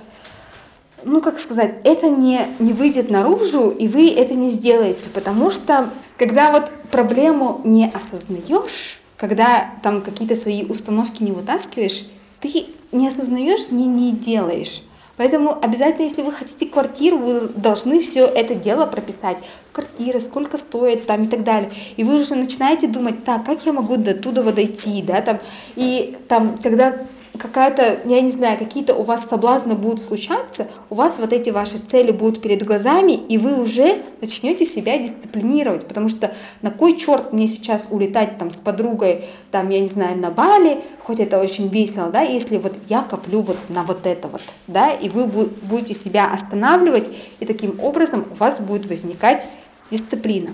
ну 1.04 1.22
как 1.22 1.40
сказать, 1.40 1.76
это 1.84 2.10
не, 2.10 2.48
не 2.60 2.74
выйдет 2.74 3.10
наружу, 3.10 3.70
и 3.70 3.88
вы 3.88 4.10
это 4.10 4.34
не 4.34 4.50
сделаете, 4.50 5.10
потому 5.14 5.50
что 5.50 5.90
когда 6.18 6.52
вот 6.52 6.70
проблему 6.92 7.62
не 7.64 7.92
осознаешь, 7.92 9.00
когда 9.18 9.72
там 9.82 10.02
какие-то 10.02 10.36
свои 10.36 10.64
установки 10.66 11.24
не 11.24 11.32
вытаскиваешь, 11.32 12.06
ты 12.40 12.68
не 12.92 13.08
осознаешь, 13.08 13.72
не, 13.72 13.86
не 13.86 14.12
делаешь. 14.12 14.82
Поэтому 15.16 15.58
обязательно, 15.62 16.06
если 16.06 16.24
вы 16.24 16.32
хотите 16.32 16.66
квартиру, 16.66 17.18
вы 17.18 17.42
должны 17.50 18.00
все 18.00 18.26
это 18.26 18.56
дело 18.56 18.86
прописать. 18.88 19.38
Квартира, 19.72 20.20
сколько 20.20 20.58
стоит 20.58 21.06
там 21.06 21.26
и 21.26 21.28
так 21.28 21.44
далее. 21.44 21.72
И 21.98 22.04
вы 22.04 22.16
уже 22.22 22.34
начинаете 22.36 22.88
думать, 22.88 23.24
так, 23.24 23.46
как 23.46 23.66
я 23.66 23.74
могу 23.74 23.98
до 23.98 24.16
туда 24.16 24.42
дойти, 24.44 25.04
да, 25.04 25.22
там. 25.22 25.40
И 25.76 26.18
там, 26.28 26.58
когда 26.58 27.06
какая-то, 27.38 28.00
я 28.06 28.22
не 28.22 28.30
знаю, 28.30 28.58
какие-то 28.58 28.96
у 28.96 29.04
вас 29.04 29.22
соблазны 29.30 29.76
будут 29.76 30.06
случаться, 30.06 30.68
у 30.90 30.96
вас 30.96 31.18
вот 31.20 31.34
эти 31.34 31.50
ваши 31.50 31.78
цели 31.78 32.12
будут 32.12 32.42
перед 32.42 32.64
глазами, 32.64 33.14
и 33.14 33.38
вы 33.38 33.60
уже 33.60 34.02
начнете 34.22 34.66
себя 34.66 34.98
дисциплинировать, 34.98 35.88
потому 35.88 36.10
что 36.10 36.32
на 36.62 36.72
кой 36.72 36.98
черт 36.98 37.34
мне 37.34 37.48
сейчас 37.48 37.88
улетать 37.90 38.38
там 38.38 38.52
с 38.52 38.56
подругой, 38.56 39.26
там, 39.52 39.70
я 39.70 39.80
не 39.80 39.88
знаю, 39.88 40.18
на 40.18 40.32
Бали, 40.32 40.82
хоть 41.00 41.20
это 41.20 41.40
очень 41.40 41.68
весело, 41.70 42.10
да, 42.10 42.22
если 42.22 42.58
вот 42.58 42.74
я 42.88 43.02
коплю 43.02 43.42
вот 43.42 43.58
на 43.70 43.84
вот 43.84 44.06
это 44.06 44.28
вот, 44.28 44.42
да, 44.68 44.92
и 44.92 45.10
вы 45.10 45.26
будете 45.26 45.94
себя 45.94 46.32
останавливать, 46.32 47.08
и 47.40 47.46
таким 47.46 47.80
образом 47.80 48.26
у 48.32 48.36
вас 48.36 48.60
будет 48.60 48.86
возникать 48.86 49.48
дисциплина. 49.90 50.52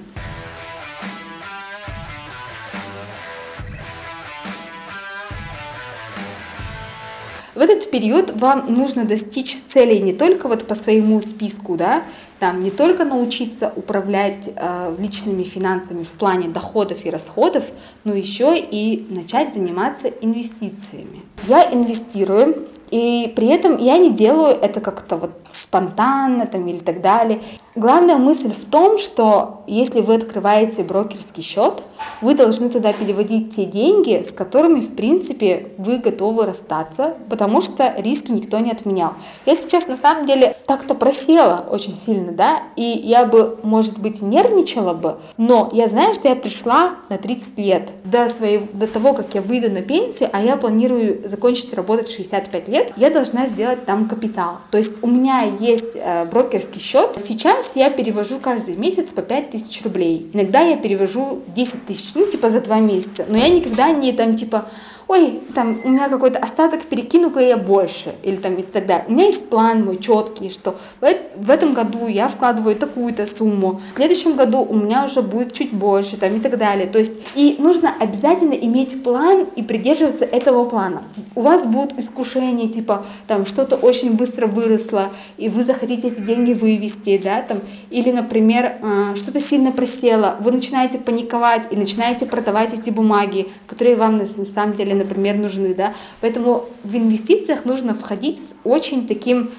В 7.60 7.62
этот 7.62 7.91
период 7.91 8.32
вам 8.39 8.74
нужно 8.74 9.04
достичь 9.04 9.58
целей 9.67 10.00
не 10.00 10.13
только 10.13 10.48
вот 10.48 10.65
по 10.65 10.76
своему 10.76 11.19
списку, 11.19 11.76
да, 11.76 12.04
там 12.39 12.63
не 12.63 12.72
только 12.72 13.04
научиться 13.04 13.74
управлять 13.76 14.48
э, 14.56 14.95
личными 14.98 15.43
финансами 15.43 16.06
в 16.06 16.12
плане 16.12 16.48
доходов 16.48 17.04
и 17.04 17.10
расходов, 17.10 17.65
но 18.06 18.13
еще 18.13 18.58
и 18.58 19.06
начать 19.10 19.54
заниматься 19.54 20.08
инвестициями. 20.08 21.19
Я 21.50 21.69
инвестирую, 21.69 22.69
и 22.91 23.34
при 23.36 23.48
этом 23.48 23.78
я 23.78 23.98
не 23.98 24.12
делаю 24.13 24.56
это 24.56 24.80
как-то 24.80 25.17
вот 25.17 25.32
спонтанно 25.62 26.45
там 26.45 26.67
или 26.67 26.80
так 26.80 27.02
далее. 27.02 27.41
Главная 27.76 28.17
мысль 28.17 28.52
в 28.52 28.65
том, 28.65 28.98
что 28.98 29.63
если 29.67 30.02
вы 30.02 30.15
открываете 30.15 30.84
брокерский 30.84 31.43
счет, 31.43 31.84
вы 32.22 32.34
должны 32.34 32.69
туда 32.69 32.91
переводить 32.93 33.56
те 33.56 33.65
деньги, 33.65 34.26
с 34.28 34.34
которыми, 34.34 34.82
в 34.82 34.95
принципе, 34.95 35.72
вы 35.78 35.98
готовы 35.98 36.45
расстаться, 36.45 37.15
потому 37.30 37.62
что 37.62 37.93
риски 37.98 38.32
никто 38.32 38.60
не 38.60 38.72
отменял. 38.72 39.13
Я 39.45 39.56
сейчас, 39.56 39.88
на 39.88 39.98
самом 39.98 40.26
деле, 40.26 40.58
так-то 40.65 40.95
просела 40.95 41.65
очень 41.69 41.95
сильно, 41.95 42.32
да, 42.32 42.63
и 42.76 42.84
я 42.84 43.26
бы, 43.26 43.60
может 43.63 44.00
быть, 44.00 44.22
нервничала 44.22 44.93
бы, 44.93 45.19
но 45.38 45.69
я 45.72 45.88
знаю, 45.88 46.13
что 46.15 46.28
я 46.28 46.36
пришла 46.36 46.95
на 47.10 47.17
30 47.17 47.58
лет 47.58 47.91
до, 48.04 48.30
своего, 48.30 48.67
до 48.74 48.88
того, 48.88 49.13
как 49.13 49.34
я 49.36 49.41
выйду 49.41 49.72
на 49.72 49.82
пенсию, 49.82 50.30
а 50.34 50.41
я 50.41 50.58
планирую 50.58 51.28
закончить 51.28 51.74
работать 51.74 52.12
65 52.12 52.67
лет, 52.67 52.93
я 52.98 53.10
должна 53.10 53.48
сделать 53.48 53.86
там 53.86 54.08
капитал. 54.08 54.58
То 54.72 54.78
есть 54.78 54.91
у 55.02 55.08
меня 55.08 55.43
есть 55.59 55.95
э, 55.95 56.25
брокерский 56.25 56.81
счет. 56.81 57.17
Сейчас 57.25 57.69
я 57.75 57.89
перевожу 57.89 58.39
каждый 58.39 58.75
месяц 58.75 59.12
по 59.12 59.21
5 59.21 59.51
тысяч 59.51 59.81
рублей. 59.83 60.29
Иногда 60.33 60.62
я 60.62 60.77
перевожу 60.77 61.41
10 61.55 61.85
тысяч, 61.85 62.12
ну, 62.15 62.25
типа 62.25 62.49
за 62.49 62.62
два 62.62 62.79
месяца. 62.79 63.25
Но 63.27 63.38
я 63.38 63.49
никогда 63.49 63.91
не 63.91 64.13
там, 64.13 64.35
типа, 64.35 64.65
ой, 65.10 65.41
там 65.56 65.80
у 65.84 65.89
меня 65.89 66.08
какой-то 66.08 66.38
остаток, 66.38 66.84
перекину-ка 66.84 67.39
я 67.39 67.58
больше, 67.58 68.13
или 68.22 68.36
там 68.36 68.56
и 68.58 68.62
так 68.62 68.86
далее. 68.86 69.06
У 69.08 69.12
меня 69.12 69.26
есть 69.26 69.50
план 69.50 69.84
мой 69.84 69.98
четкий, 69.98 70.52
что 70.52 70.76
в, 71.02 71.50
этом 71.50 71.74
году 71.74 72.08
я 72.08 72.28
вкладываю 72.28 72.76
такую-то 72.76 73.26
сумму, 73.26 73.82
в 73.93 73.98
следующем 73.98 74.36
году 74.36 74.60
у 74.60 74.76
меня 74.76 75.06
уже 75.06 75.24
будет 75.24 75.54
чуть 75.54 75.74
больше, 75.74 76.15
там 76.15 76.38
и 76.38 76.39
так 76.39 76.60
далее. 76.60 76.86
То 76.86 77.00
есть, 77.00 77.13
и 77.34 77.56
нужно 77.58 77.91
обязательно 78.00 78.54
иметь 78.54 79.04
план 79.04 79.48
и 79.56 79.63
придерживаться 79.63 80.26
этого 80.26 80.65
плана. 80.65 81.02
У 81.34 81.41
вас 81.41 81.65
будут 81.65 81.98
искушения, 81.98 82.69
типа, 82.69 83.04
там, 83.28 83.48
что-то 83.48 83.78
очень 83.78 84.13
быстро 84.13 84.45
выросло, 84.45 85.10
и 85.38 85.50
вы 85.50 85.63
захотите 85.63 86.10
эти 86.10 86.22
деньги 86.22 86.54
вывести, 86.54 87.17
да, 87.17 87.41
там, 87.41 87.62
или, 87.89 88.12
например, 88.12 88.74
а, 88.84 89.15
что-то 89.15 89.39
сильно 89.39 89.72
просело, 89.72 90.36
вы 90.39 90.52
начинаете 90.52 91.00
паниковать 91.00 91.63
и 91.72 91.76
начинаете 91.76 92.28
продавать 92.28 92.74
эти 92.74 92.91
бумаги, 92.91 93.48
которые 93.65 93.95
вам 93.95 94.19
на 94.19 94.26
самом 94.45 94.76
деле 94.76 94.98
например, 94.99 95.35
нужны, 95.35 95.73
да. 95.73 95.93
Поэтому 96.21 96.65
в 96.83 96.95
инвестициях 96.95 97.65
нужно 97.65 97.93
входить 97.95 98.41
очень 98.63 99.07
таким 99.07 99.51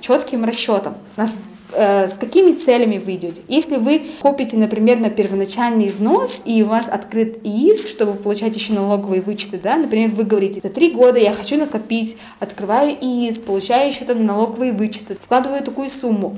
четким 0.00 0.44
расчетом. 0.44 0.94
Нас 1.16 1.34
э, 1.72 2.08
с 2.08 2.14
какими 2.14 2.52
целями 2.52 2.98
вы 2.98 3.14
идете. 3.14 3.42
Если 3.48 3.76
вы 3.76 4.02
копите, 4.20 4.56
например, 4.56 4.98
на 4.98 5.10
первоначальный 5.10 5.88
износ, 5.88 6.40
и 6.44 6.62
у 6.62 6.66
вас 6.66 6.86
открыт 6.90 7.38
ИИС, 7.44 7.88
чтобы 7.88 8.14
получать 8.14 8.54
еще 8.56 8.72
налоговые 8.72 9.22
вычеты, 9.22 9.58
да, 9.62 9.76
например, 9.76 10.10
вы 10.10 10.24
говорите, 10.24 10.60
за 10.62 10.68
три 10.68 10.90
года 10.90 11.18
я 11.18 11.32
хочу 11.32 11.56
накопить, 11.56 12.16
открываю 12.40 12.96
ИИС, 13.00 13.38
получаю 13.38 13.88
еще 13.90 14.04
там 14.04 14.24
налоговые 14.24 14.72
вычеты, 14.72 15.16
вкладываю 15.22 15.62
такую 15.62 15.88
сумму, 15.88 16.36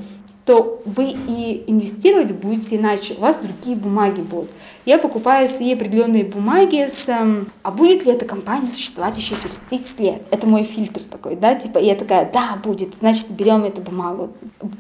то 0.48 0.80
вы 0.86 1.14
и 1.28 1.64
инвестировать 1.66 2.32
будете 2.32 2.76
иначе, 2.76 3.12
у 3.18 3.20
вас 3.20 3.36
другие 3.36 3.76
бумаги 3.76 4.22
будут. 4.22 4.48
Я 4.86 4.96
покупаю 4.96 5.46
свои 5.46 5.74
определенные 5.74 6.24
бумаги 6.24 6.88
с, 6.88 7.06
эм, 7.06 7.52
а 7.62 7.70
будет 7.70 8.06
ли 8.06 8.12
эта 8.12 8.24
компания 8.24 8.70
существовать 8.70 9.18
еще 9.18 9.34
через 9.42 9.60
30 9.68 10.00
лет? 10.00 10.22
Это 10.30 10.46
мой 10.46 10.62
фильтр 10.62 11.02
такой, 11.02 11.36
да, 11.36 11.54
типа, 11.54 11.76
я 11.76 11.94
такая, 11.94 12.30
да, 12.32 12.58
будет, 12.64 12.94
значит, 12.98 13.28
берем 13.28 13.64
эту 13.64 13.82
бумагу. 13.82 14.30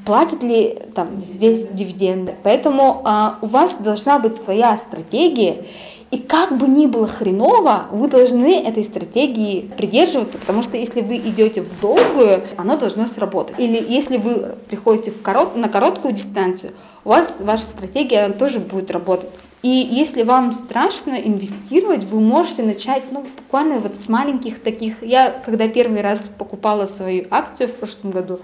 Платят 0.06 0.42
ли 0.42 0.78
там 0.94 1.22
здесь 1.22 1.66
дивиденды? 1.70 2.34
Поэтому 2.44 3.02
а, 3.04 3.36
у 3.42 3.46
вас 3.46 3.76
должна 3.78 4.18
быть 4.18 4.42
своя 4.42 4.78
стратегия, 4.78 5.66
и 6.10 6.16
как 6.16 6.56
бы 6.56 6.66
ни 6.66 6.86
было 6.86 7.06
хреново, 7.06 7.86
вы 7.90 8.08
должны 8.08 8.62
этой 8.62 8.82
стратегии 8.82 9.70
придерживаться, 9.76 10.38
потому 10.38 10.62
что 10.62 10.78
если 10.78 11.02
вы 11.02 11.16
идете 11.16 11.60
в 11.60 11.80
долгую, 11.80 12.42
оно 12.56 12.78
должно 12.78 13.06
сработать. 13.06 13.56
Или 13.58 13.84
если 13.86 14.16
вы 14.16 14.56
приходите 14.70 15.10
в 15.10 15.20
корот, 15.20 15.54
на 15.56 15.68
короткую 15.68 16.14
дистанцию, 16.14 16.72
у 17.04 17.10
вас 17.10 17.36
ваша 17.40 17.64
стратегия 17.64 18.24
она 18.24 18.34
тоже 18.34 18.58
будет 18.58 18.90
работать. 18.90 19.28
И 19.62 19.68
если 19.68 20.22
вам 20.22 20.54
страшно 20.54 21.14
инвестировать, 21.14 22.04
вы 22.04 22.20
можете 22.20 22.62
начать, 22.62 23.02
ну, 23.10 23.26
буквально 23.36 23.78
вот 23.78 23.92
с 24.02 24.08
маленьких 24.08 24.60
таких. 24.60 25.02
Я, 25.02 25.30
когда 25.44 25.68
первый 25.68 26.00
раз 26.00 26.22
покупала 26.38 26.86
свою 26.86 27.26
акцию 27.30 27.68
в 27.68 27.72
прошлом 27.72 28.12
году, 28.12 28.40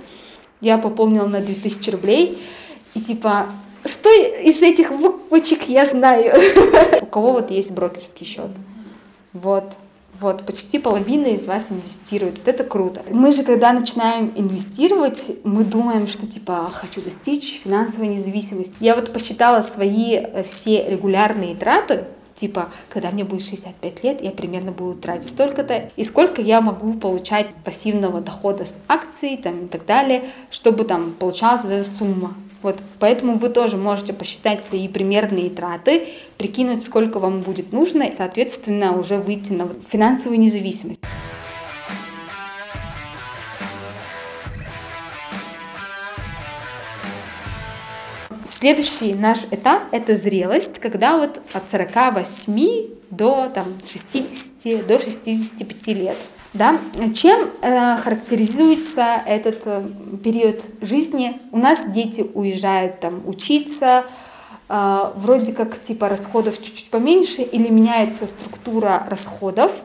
я 0.61 0.77
пополнила 0.77 1.27
на 1.27 1.41
2000 1.41 1.91
рублей, 1.91 2.39
и 2.95 3.01
типа 3.01 3.47
что 3.87 4.11
из 4.11 4.63
этих 4.63 4.93
буквочек 4.93 5.69
я 5.69 5.85
знаю? 5.87 6.33
У 7.03 7.07
кого 7.07 7.33
вот 7.33 7.51
есть 7.51 7.71
брокерский 7.71 8.27
счет? 8.27 8.51
Вот. 9.33 9.77
Вот, 10.21 10.47
почти 10.47 10.79
половина 10.79 11.27
из 11.27 11.47
вас 11.47 11.67
инвестирует. 11.71 12.39
Вот 12.39 12.47
это 12.47 12.63
круто. 12.63 13.03
Мы 13.11 13.33
же, 13.33 13.43
когда 13.43 13.73
начинаем 13.73 14.33
инвестировать, 14.37 15.23
мы 15.43 15.65
думаем, 15.65 16.07
что 16.07 16.25
типа 16.25 16.71
хочу 16.73 17.01
достичь 17.01 17.61
финансовой 17.65 18.09
независимости. 18.09 18.75
Я 18.79 18.95
вот 18.95 19.13
посчитала 19.13 19.63
свои 19.63 20.15
э, 20.15 20.45
все 20.45 20.89
регулярные 20.89 21.57
траты, 21.57 22.05
типа, 22.39 22.71
когда 22.89 23.11
мне 23.11 23.25
будет 23.25 23.43
65 23.43 24.05
лет, 24.05 24.23
я 24.23 24.31
примерно 24.31 24.71
буду 24.71 24.99
тратить 25.01 25.31
столько-то, 25.31 25.91
и 25.97 26.05
сколько 26.05 26.41
я 26.41 26.61
могу 26.61 26.95
получать 26.95 27.49
пассивного 27.65 28.21
дохода 28.21 28.67
с 28.67 28.73
акций 28.87 29.37
там, 29.37 29.65
и 29.65 29.69
так 29.69 29.85
далее, 29.85 30.25
чтобы 30.51 30.85
там 30.85 31.13
получалась 31.13 31.65
эта 31.65 31.91
сумма. 31.91 32.35
Вот, 32.65 32.81
поэтому 32.99 33.37
вы 33.37 33.51
тоже 33.51 33.77
можете 33.77 34.15
посчитать 34.15 34.65
свои 34.65 34.89
примерные 34.89 35.51
траты, 35.51 36.09
прикинуть, 36.39 36.83
сколько 36.85 37.19
вам 37.19 37.43
будет 37.43 37.75
нужно, 37.75 38.05
и, 38.05 38.17
соответственно, 38.17 38.99
уже 38.99 39.19
выйти 39.19 39.53
на 39.53 39.69
финансовую 39.91 40.41
независимость. 40.41 40.99
Следующий 48.59 49.13
наш 49.13 49.41
этап– 49.51 49.83
это 49.93 50.17
зрелость, 50.17 50.79
когда 50.81 51.19
вот 51.19 51.43
от 51.53 51.71
48 51.71 52.89
до 53.11 53.51
там, 53.55 53.75
60, 53.87 54.87
до 54.87 54.99
65 54.99 55.87
лет– 55.89 56.17
да? 56.55 56.79
Чем 57.15 57.51
э, 57.61 57.97
характеризуется 57.97 59.23
этот 59.27 59.63
э, 59.67 59.83
период 60.23 60.65
жизни? 60.81 61.41
У 61.51 61.59
нас 61.59 61.81
дети 61.89 62.31
уезжают 62.33 63.01
там 63.01 63.23
учиться, 63.27 64.05
э, 64.69 65.11
вроде 65.17 65.53
как 65.53 65.83
типа 65.85 66.09
расходов 66.09 66.63
чуть-чуть 66.63 66.91
поменьше 66.91 67.43
или 67.43 67.69
меняется 67.69 68.27
структура 68.27 69.05
расходов. 69.11 69.83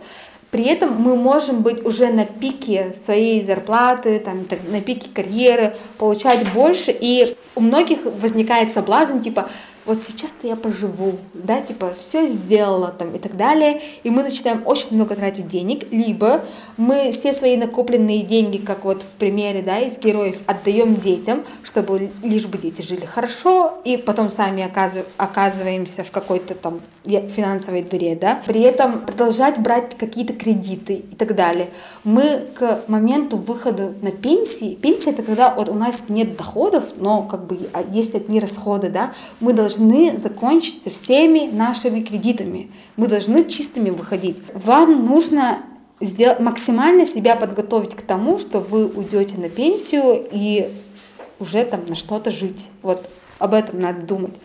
При 0.51 0.63
этом 0.63 0.95
мы 0.99 1.15
можем 1.15 1.61
быть 1.61 1.85
уже 1.85 2.07
на 2.07 2.25
пике 2.25 2.95
своей 3.05 3.43
зарплаты, 3.43 4.19
там, 4.19 4.47
на 4.69 4.81
пике 4.81 5.07
карьеры, 5.13 5.75
получать 5.97 6.51
больше, 6.53 6.95
и 6.99 7.35
у 7.55 7.61
многих 7.61 7.99
возникает 8.03 8.73
соблазн, 8.73 9.19
типа, 9.19 9.49
вот 9.89 9.97
сейчас-то 10.07 10.45
я 10.45 10.55
поживу, 10.55 11.17
да, 11.33 11.61
типа, 11.61 11.93
все 11.99 12.27
сделала 12.27 12.89
там 12.89 13.15
и 13.15 13.17
так 13.17 13.35
далее, 13.35 13.81
и 14.03 14.11
мы 14.11 14.21
начинаем 14.21 14.61
очень 14.65 14.89
много 14.91 15.15
тратить 15.15 15.47
денег, 15.47 15.91
либо 15.91 16.45
мы 16.77 17.11
все 17.11 17.33
свои 17.33 17.57
накопленные 17.57 18.21
деньги, 18.21 18.57
как 18.57 18.85
вот 18.85 19.01
в 19.01 19.17
примере, 19.17 19.63
да, 19.63 19.79
из 19.79 19.97
героев, 19.97 20.37
отдаем 20.45 20.95
детям, 20.95 21.43
чтобы 21.63 22.11
лишь 22.21 22.45
бы 22.45 22.59
дети 22.59 22.87
жили 22.87 23.05
хорошо, 23.05 23.79
и 23.83 23.97
потом 23.97 24.29
сами 24.29 24.61
оказыв, 24.61 25.07
оказываемся 25.17 26.03
в 26.03 26.11
какой-то 26.11 26.53
там 26.53 26.81
финансовой 27.03 27.81
дыре, 27.81 28.15
да, 28.15 28.39
при 28.45 28.61
этом 28.61 28.99
продолжать 28.99 29.57
брать 29.57 29.97
какие-то 29.97 30.33
кредиты 30.33 30.93
и 30.97 31.15
так 31.15 31.33
далее. 31.33 31.71
Мы 32.03 32.45
к 32.53 32.83
моменту 32.87 33.37
выхода 33.37 33.93
на 34.03 34.11
пенсии, 34.11 34.75
пенсия 34.75 35.09
это 35.11 35.23
когда 35.23 35.55
вот 35.55 35.69
у 35.69 35.73
нас 35.73 35.95
нет 36.09 36.37
доходов, 36.37 36.93
но 36.97 37.23
как 37.23 37.47
бы 37.47 37.57
а, 37.73 37.83
есть 37.91 38.13
одни 38.13 38.39
расходы, 38.39 38.89
да, 38.89 39.13
мы 39.39 39.53
должны 39.53 39.78
должны 39.79 40.17
закончить 40.17 40.83
со 40.83 40.89
всеми 40.89 41.49
нашими 41.51 42.01
кредитами. 42.01 42.69
Мы 42.97 43.07
должны 43.07 43.47
чистыми 43.47 43.89
выходить. 43.89 44.37
Вам 44.53 45.05
нужно 45.05 45.59
сделать, 46.01 46.39
максимально 46.39 47.05
себя 47.05 47.35
подготовить 47.35 47.95
к 47.95 48.01
тому, 48.01 48.39
что 48.39 48.59
вы 48.59 48.87
уйдете 48.87 49.35
на 49.37 49.49
пенсию 49.49 50.27
и 50.31 50.69
уже 51.39 51.63
там 51.63 51.81
на 51.87 51.95
что-то 51.95 52.31
жить. 52.31 52.65
Вот 52.81 53.09
об 53.39 53.53
этом 53.53 53.79
надо 53.79 54.05
думать. 54.05 54.35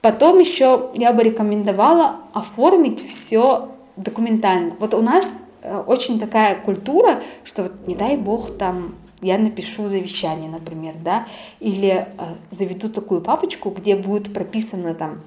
Потом 0.00 0.38
еще 0.38 0.90
я 0.94 1.12
бы 1.12 1.22
рекомендовала 1.22 2.16
оформить 2.32 3.04
все 3.08 3.68
документально. 3.96 4.74
Вот 4.78 4.94
у 4.94 5.02
нас 5.02 5.26
э, 5.62 5.82
очень 5.86 6.18
такая 6.20 6.56
культура, 6.56 7.20
что 7.44 7.64
вот 7.64 7.86
не 7.86 7.94
дай 7.94 8.16
бог 8.16 8.56
там 8.56 8.94
я 9.22 9.38
напишу 9.38 9.88
завещание, 9.88 10.50
например, 10.50 10.94
да, 11.02 11.26
или 11.60 12.06
э, 12.06 12.34
заведу 12.50 12.88
такую 12.88 13.20
папочку, 13.20 13.70
где 13.70 13.96
будет 13.96 14.32
прописано 14.32 14.94
там, 14.94 15.22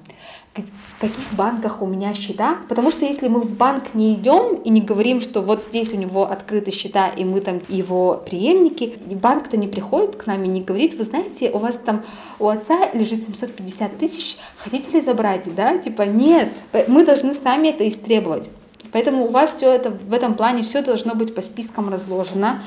в 0.54 1.00
каких 1.00 1.32
банках 1.32 1.80
у 1.80 1.86
меня 1.86 2.12
счета, 2.14 2.58
потому 2.68 2.90
что 2.90 3.04
если 3.04 3.28
мы 3.28 3.40
в 3.40 3.56
банк 3.56 3.94
не 3.94 4.14
идем 4.14 4.56
и 4.56 4.70
не 4.70 4.80
говорим, 4.80 5.20
что 5.20 5.42
вот 5.42 5.64
здесь 5.68 5.88
у 5.92 5.96
него 5.96 6.24
открыты 6.24 6.70
счета, 6.70 7.08
и 7.08 7.24
мы 7.24 7.40
там 7.40 7.60
его 7.68 8.22
преемники, 8.24 8.94
банк-то 9.06 9.56
не 9.56 9.68
приходит 9.68 10.16
к 10.16 10.26
нам 10.26 10.42
и 10.44 10.48
не 10.48 10.62
говорит, 10.62 10.94
вы 10.94 11.04
знаете, 11.04 11.50
у 11.50 11.58
вас 11.58 11.78
там 11.84 12.02
у 12.38 12.48
отца 12.48 12.90
лежит 12.92 13.24
750 13.24 13.98
тысяч, 13.98 14.36
хотите 14.56 14.90
ли 14.90 15.00
забрать, 15.00 15.52
да, 15.54 15.78
типа 15.78 16.02
нет, 16.02 16.50
мы 16.88 17.04
должны 17.04 17.32
сами 17.32 17.68
это 17.68 17.88
истребовать. 17.88 18.50
Поэтому 18.92 19.26
у 19.26 19.30
вас 19.30 19.54
все 19.56 19.72
это 19.72 19.90
в 19.90 20.12
этом 20.12 20.34
плане 20.34 20.62
все 20.62 20.82
должно 20.82 21.14
быть 21.14 21.34
по 21.34 21.42
спискам 21.42 21.90
разложено. 21.90 22.60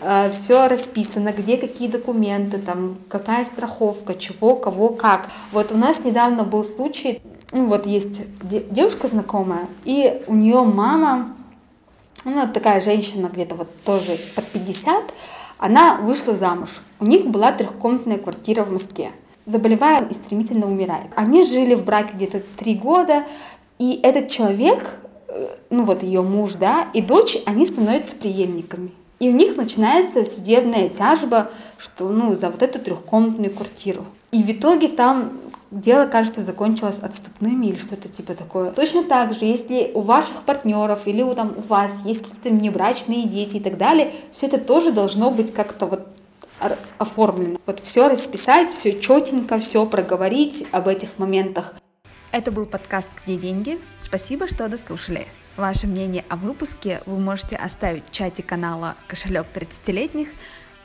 Э, 0.00 0.30
все 0.30 0.68
расписано, 0.68 1.32
где 1.32 1.56
какие 1.56 1.88
документы, 1.88 2.58
там, 2.58 2.98
какая 3.08 3.44
страховка, 3.44 4.14
чего, 4.14 4.56
кого, 4.56 4.90
как. 4.90 5.28
Вот 5.52 5.72
у 5.72 5.76
нас 5.76 6.04
недавно 6.04 6.44
был 6.44 6.64
случай, 6.64 7.20
ну 7.52 7.66
вот 7.66 7.86
есть 7.86 8.20
девушка 8.42 9.08
знакомая, 9.08 9.66
и 9.84 10.22
у 10.26 10.34
нее 10.34 10.62
мама, 10.62 11.34
ну 12.24 12.46
такая 12.52 12.80
женщина 12.80 13.28
где-то 13.32 13.54
вот 13.56 13.68
тоже 13.82 14.18
под 14.36 14.46
50, 14.46 15.12
она 15.58 15.96
вышла 15.96 16.36
замуж. 16.36 16.70
У 17.00 17.06
них 17.06 17.26
была 17.26 17.50
трехкомнатная 17.50 18.18
квартира 18.18 18.62
в 18.62 18.70
Москве. 18.70 19.10
Заболевает 19.46 20.10
и 20.10 20.14
стремительно 20.14 20.66
умирает. 20.66 21.08
Они 21.16 21.42
жили 21.42 21.74
в 21.74 21.84
браке 21.84 22.12
где-то 22.14 22.42
три 22.56 22.74
года, 22.74 23.24
и 23.78 23.98
этот 24.02 24.28
человек, 24.28 25.00
э, 25.28 25.56
ну 25.70 25.84
вот 25.84 26.02
ее 26.04 26.22
муж, 26.22 26.52
да, 26.52 26.88
и 26.92 27.00
дочь, 27.00 27.38
они 27.46 27.66
становятся 27.66 28.14
преемниками. 28.14 28.92
И 29.18 29.28
у 29.28 29.32
них 29.32 29.56
начинается 29.56 30.24
судебная 30.24 30.88
тяжба, 30.88 31.50
что 31.76 32.08
ну 32.08 32.34
за 32.34 32.50
вот 32.50 32.62
эту 32.62 32.78
трехкомнатную 32.78 33.52
квартиру. 33.52 34.04
И 34.30 34.42
в 34.42 34.50
итоге 34.50 34.88
там 34.88 35.32
дело, 35.70 36.06
кажется, 36.06 36.40
закончилось 36.40 36.98
отступными 37.00 37.66
или 37.66 37.76
что-то 37.76 38.08
типа 38.08 38.34
такое. 38.34 38.70
Точно 38.70 39.02
так 39.02 39.34
же, 39.34 39.44
если 39.44 39.90
у 39.94 40.00
ваших 40.00 40.42
партнеров 40.42 41.06
или 41.06 41.22
у, 41.22 41.34
там, 41.34 41.54
у 41.56 41.62
вас 41.62 41.92
есть 42.04 42.22
какие-то 42.22 42.50
внебрачные 42.50 43.24
дети 43.24 43.56
и 43.56 43.60
так 43.60 43.76
далее, 43.76 44.12
все 44.32 44.46
это 44.46 44.58
тоже 44.58 44.92
должно 44.92 45.30
быть 45.30 45.52
как-то 45.52 45.86
вот 45.86 46.06
оформлено. 46.98 47.58
Вот 47.66 47.80
все 47.84 48.08
расписать, 48.08 48.72
все 48.72 49.00
четенько, 49.00 49.58
все 49.58 49.86
проговорить 49.86 50.66
об 50.72 50.88
этих 50.88 51.18
моментах. 51.18 51.74
Это 52.32 52.50
был 52.50 52.66
подкаст 52.66 53.08
«Где 53.24 53.36
деньги?». 53.36 53.78
Спасибо, 54.02 54.46
что 54.48 54.68
дослушали. 54.68 55.26
Ваше 55.58 55.88
мнение 55.88 56.24
о 56.28 56.36
выпуске 56.36 57.02
вы 57.04 57.18
можете 57.18 57.56
оставить 57.56 58.06
в 58.06 58.12
чате 58.12 58.44
канала 58.44 58.94
«Кошелек 59.08 59.48
30-летних», 59.52 60.28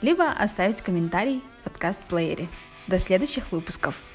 либо 0.02 0.32
оставить 0.32 0.82
комментарий 0.82 1.44
в 1.62 1.66
подкаст-плеере. 1.66 2.48
До 2.88 3.00
следующих 3.00 3.52
выпусков! 3.52 4.08